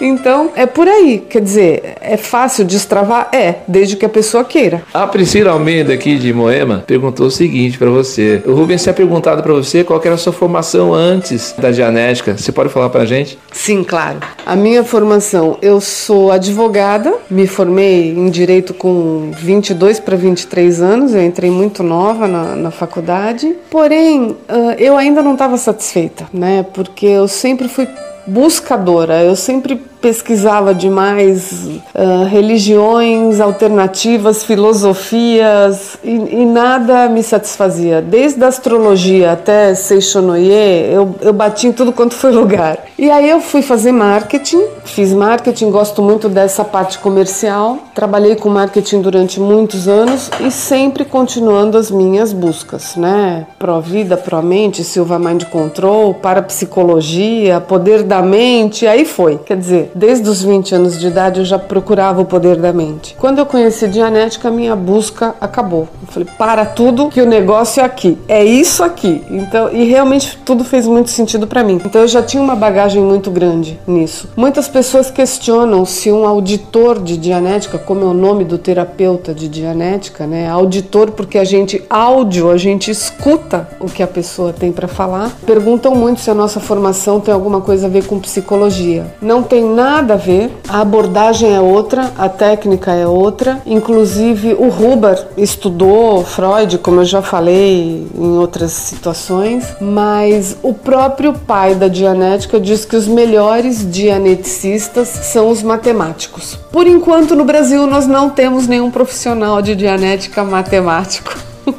Então, 0.00 0.50
é 0.54 0.66
por 0.66 0.88
aí. 0.88 1.24
Quer 1.28 1.42
dizer, 1.42 1.94
é 2.00 2.16
fácil 2.16 2.64
destravar? 2.64 3.28
É, 3.32 3.56
desde 3.66 3.96
que 3.96 4.04
a 4.04 4.08
pessoa 4.08 4.44
queira. 4.44 4.82
A 4.92 5.06
Priscila 5.06 5.52
Almeida, 5.52 5.92
aqui 5.92 6.16
de 6.16 6.32
Moema, 6.32 6.84
perguntou 6.86 7.26
o 7.26 7.30
seguinte 7.30 7.78
para 7.78 7.90
você. 7.90 8.42
O 8.46 8.54
Rubens 8.54 8.82
tinha 8.82 8.94
perguntado 8.94 9.42
para 9.42 9.52
você 9.52 9.84
qual 9.84 10.00
era 10.04 10.14
a 10.14 10.18
sua 10.18 10.32
formação 10.32 10.94
antes 10.94 11.54
da 11.58 11.70
dianética. 11.70 12.36
Você 12.36 12.52
pode 12.52 12.68
falar 12.68 12.88
para 12.90 13.04
gente? 13.04 13.38
Sim, 13.52 13.84
claro. 13.84 14.18
A 14.46 14.56
minha 14.56 14.82
formação, 14.82 15.58
eu 15.60 15.80
sou 15.80 16.32
advogada, 16.32 17.14
me 17.30 17.46
formei 17.46 18.10
em 18.12 18.30
direito 18.30 18.72
com 18.72 19.30
22 19.36 20.00
para 20.00 20.16
23 20.16 20.80
anos, 20.80 21.14
eu 21.14 21.22
entrei 21.22 21.50
muito 21.50 21.82
nova 21.82 22.26
na, 22.26 22.56
na 22.56 22.70
faculdade, 22.70 23.54
porém 23.70 24.36
eu 24.78 24.96
ainda 24.96 25.22
não 25.22 25.34
estava 25.34 25.56
satisfeita, 25.58 26.26
né? 26.32 26.64
Porque 26.72 27.06
eu 27.06 27.28
sempre 27.28 27.68
fui 27.68 27.86
buscadora, 28.28 29.22
eu 29.22 29.34
sempre 29.34 29.80
pesquisava 30.00 30.74
demais 30.74 31.50
uh, 31.52 32.24
religiões 32.30 33.40
alternativas, 33.40 34.44
filosofias 34.44 35.98
e, 36.04 36.10
e, 36.10 36.46
nada 36.46 37.08
me 37.08 37.22
satisfazia. 37.22 38.00
Desde 38.00 38.42
a 38.44 38.48
astrologia 38.48 39.32
até 39.32 39.74
Seixonoye, 39.74 40.92
eu, 40.92 41.14
eu 41.20 41.32
bati 41.32 41.66
em 41.66 41.72
tudo 41.72 41.92
quanto 41.92 42.14
foi 42.14 42.30
lugar. 42.30 42.78
E 42.98 43.10
aí 43.10 43.28
eu 43.28 43.40
fui 43.40 43.62
fazer 43.62 43.92
marketing, 43.92 44.62
fiz 44.84 45.12
marketing, 45.12 45.70
gosto 45.70 46.02
muito 46.02 46.28
dessa 46.28 46.64
parte 46.64 46.98
comercial, 46.98 47.78
trabalhei 47.94 48.36
com 48.36 48.48
marketing 48.48 49.00
durante 49.00 49.40
muitos 49.40 49.88
anos 49.88 50.30
e 50.40 50.50
sempre 50.50 51.04
continuando 51.04 51.76
as 51.76 51.90
minhas 51.90 52.32
buscas, 52.32 52.96
né? 52.96 53.46
Pro 53.58 53.80
vida, 53.80 54.16
pro 54.16 54.42
mente, 54.42 54.84
Silva 54.84 55.18
Mind 55.18 55.44
Control, 55.44 56.14
para 56.14 56.42
psicologia, 56.42 57.60
poder 57.60 58.02
da 58.02 58.17
mente, 58.22 58.86
aí 58.86 59.04
foi. 59.04 59.38
Quer 59.38 59.56
dizer, 59.56 59.92
desde 59.94 60.28
os 60.28 60.42
20 60.42 60.74
anos 60.74 60.98
de 60.98 61.06
idade 61.06 61.40
eu 61.40 61.44
já 61.44 61.58
procurava 61.58 62.20
o 62.20 62.24
poder 62.24 62.56
da 62.56 62.72
mente. 62.72 63.16
Quando 63.18 63.38
eu 63.38 63.46
conheci 63.46 63.88
Dianética, 63.88 64.50
minha 64.50 64.74
busca 64.76 65.34
acabou. 65.40 65.88
Eu 66.02 66.08
falei, 66.08 66.28
para 66.38 66.64
tudo 66.64 67.08
que 67.08 67.20
o 67.20 67.26
negócio 67.26 67.80
é 67.80 67.84
aqui, 67.84 68.18
é 68.28 68.44
isso 68.44 68.82
aqui. 68.82 69.22
Então, 69.30 69.72
e 69.72 69.84
realmente 69.84 70.38
tudo 70.44 70.64
fez 70.64 70.86
muito 70.86 71.10
sentido 71.10 71.46
para 71.46 71.62
mim. 71.62 71.80
Então 71.84 72.02
eu 72.02 72.08
já 72.08 72.22
tinha 72.22 72.42
uma 72.42 72.56
bagagem 72.56 73.02
muito 73.02 73.30
grande 73.30 73.78
nisso. 73.86 74.28
Muitas 74.36 74.68
pessoas 74.68 75.10
questionam 75.10 75.84
se 75.84 76.10
um 76.10 76.26
auditor 76.26 77.00
de 77.00 77.16
Dianética, 77.16 77.78
como 77.78 78.02
é 78.02 78.06
o 78.06 78.14
nome 78.14 78.44
do 78.44 78.58
terapeuta 78.58 79.34
de 79.34 79.48
Dianética, 79.48 80.26
né? 80.26 80.48
Auditor 80.48 81.10
porque 81.10 81.38
a 81.38 81.44
gente 81.44 81.82
áudio, 81.88 82.50
a 82.50 82.56
gente 82.56 82.90
escuta 82.90 83.68
o 83.80 83.86
que 83.86 84.02
a 84.02 84.06
pessoa 84.06 84.52
tem 84.52 84.72
para 84.72 84.88
falar. 84.88 85.36
Perguntam 85.46 85.94
muito 85.94 86.20
se 86.20 86.30
a 86.30 86.34
nossa 86.34 86.60
formação 86.60 87.20
tem 87.20 87.32
alguma 87.32 87.60
coisa 87.60 87.86
a 87.86 87.90
ver 87.90 88.04
com 88.08 88.18
psicologia. 88.18 89.06
Não 89.20 89.42
tem 89.42 89.62
nada 89.62 90.14
a 90.14 90.16
ver, 90.16 90.50
a 90.66 90.80
abordagem 90.80 91.54
é 91.54 91.60
outra, 91.60 92.10
a 92.16 92.28
técnica 92.28 92.92
é 92.92 93.06
outra. 93.06 93.60
Inclusive, 93.66 94.54
o 94.54 94.68
Huber 94.68 95.26
estudou 95.36 96.24
Freud, 96.24 96.78
como 96.78 97.02
eu 97.02 97.04
já 97.04 97.20
falei 97.20 98.08
em 98.14 98.38
outras 98.38 98.72
situações, 98.72 99.76
mas 99.80 100.56
o 100.62 100.72
próprio 100.72 101.34
pai 101.34 101.74
da 101.74 101.86
dianética 101.86 102.58
diz 102.58 102.86
que 102.86 102.96
os 102.96 103.06
melhores 103.06 103.88
dianeticistas 103.88 105.08
são 105.08 105.50
os 105.50 105.62
matemáticos. 105.62 106.58
Por 106.72 106.86
enquanto, 106.86 107.36
no 107.36 107.44
Brasil, 107.44 107.86
nós 107.86 108.06
não 108.06 108.30
temos 108.30 108.66
nenhum 108.66 108.90
profissional 108.90 109.60
de 109.60 109.76
dianética 109.76 110.42
matemático. 110.42 111.36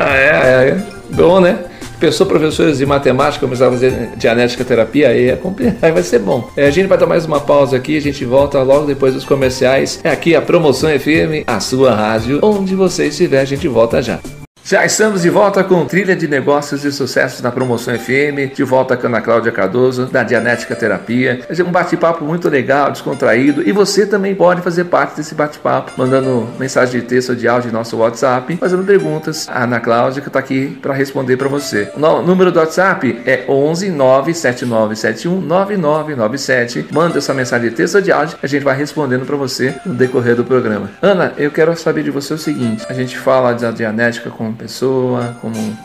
Ah, 0.00 0.16
é, 0.16 0.68
é. 0.68 0.82
Bom, 1.10 1.40
né? 1.40 1.58
Pensou 2.00 2.26
professores 2.26 2.78
de 2.78 2.86
matemática 2.86 3.44
começar 3.44 3.66
a 3.66 3.70
fazer 3.70 4.10
dianética 4.16 4.64
terapia, 4.64 5.08
aí, 5.08 5.30
é 5.30 5.38
aí 5.82 5.92
vai 5.92 6.02
ser 6.02 6.20
bom. 6.20 6.48
É, 6.56 6.66
a 6.66 6.70
gente 6.70 6.86
vai 6.86 6.96
dar 6.96 7.06
mais 7.06 7.26
uma 7.26 7.40
pausa 7.40 7.76
aqui, 7.76 7.96
a 7.96 8.00
gente 8.00 8.24
volta 8.24 8.62
logo 8.62 8.86
depois 8.86 9.14
dos 9.14 9.24
comerciais. 9.24 10.00
É 10.04 10.10
aqui 10.10 10.34
a 10.34 10.40
Promoção 10.40 10.90
FM, 10.90 11.44
a 11.46 11.58
sua 11.60 11.94
rádio, 11.94 12.40
onde 12.42 12.74
você 12.74 13.06
estiver, 13.06 13.40
a 13.40 13.44
gente 13.44 13.66
volta 13.66 14.00
já. 14.00 14.20
Já 14.68 14.84
estamos 14.84 15.22
de 15.22 15.30
volta 15.30 15.64
com 15.64 15.86
trilha 15.86 16.14
de 16.14 16.28
negócios 16.28 16.84
e 16.84 16.92
sucessos 16.92 17.40
na 17.40 17.50
Promoção 17.50 17.98
FM, 17.98 18.52
de 18.54 18.62
volta 18.62 18.98
com 18.98 19.06
Ana 19.06 19.22
Cláudia 19.22 19.50
Cardoso, 19.50 20.04
da 20.04 20.22
Dianética 20.22 20.76
Terapia. 20.76 21.40
É 21.48 21.62
um 21.62 21.72
bate-papo 21.72 22.22
muito 22.22 22.50
legal, 22.50 22.92
descontraído, 22.92 23.66
e 23.66 23.72
você 23.72 24.04
também 24.04 24.34
pode 24.34 24.60
fazer 24.60 24.84
parte 24.84 25.16
desse 25.16 25.34
bate-papo, 25.34 25.92
mandando 25.96 26.46
mensagem 26.58 27.00
de 27.00 27.06
texto 27.06 27.30
ou 27.30 27.34
de 27.34 27.48
áudio 27.48 27.70
em 27.70 27.72
nosso 27.72 27.96
WhatsApp, 27.96 28.58
fazendo 28.58 28.84
perguntas. 28.84 29.48
A 29.48 29.64
Ana 29.64 29.80
Cláudia 29.80 30.20
que 30.20 30.28
está 30.28 30.38
aqui 30.38 30.78
para 30.82 30.92
responder 30.92 31.38
para 31.38 31.48
você. 31.48 31.90
O 31.96 32.20
número 32.20 32.52
do 32.52 32.58
WhatsApp 32.58 33.22
é 33.24 33.46
11 33.48 33.88
97971 33.88 35.40
9997. 35.40 36.88
Manda 36.92 37.16
essa 37.16 37.32
mensagem 37.32 37.70
de 37.70 37.74
texto 37.74 37.94
ou 37.94 38.00
de 38.02 38.12
áudio, 38.12 38.36
a 38.42 38.46
gente 38.46 38.64
vai 38.64 38.76
respondendo 38.76 39.24
para 39.24 39.36
você 39.36 39.74
no 39.86 39.94
decorrer 39.94 40.36
do 40.36 40.44
programa. 40.44 40.90
Ana, 41.00 41.32
eu 41.38 41.50
quero 41.50 41.74
saber 41.74 42.02
de 42.02 42.10
você 42.10 42.34
o 42.34 42.38
seguinte: 42.38 42.84
a 42.86 42.92
gente 42.92 43.16
fala 43.16 43.54
da 43.54 43.70
Dianética 43.70 44.28
com 44.28 44.57
pessoa, 44.58 45.36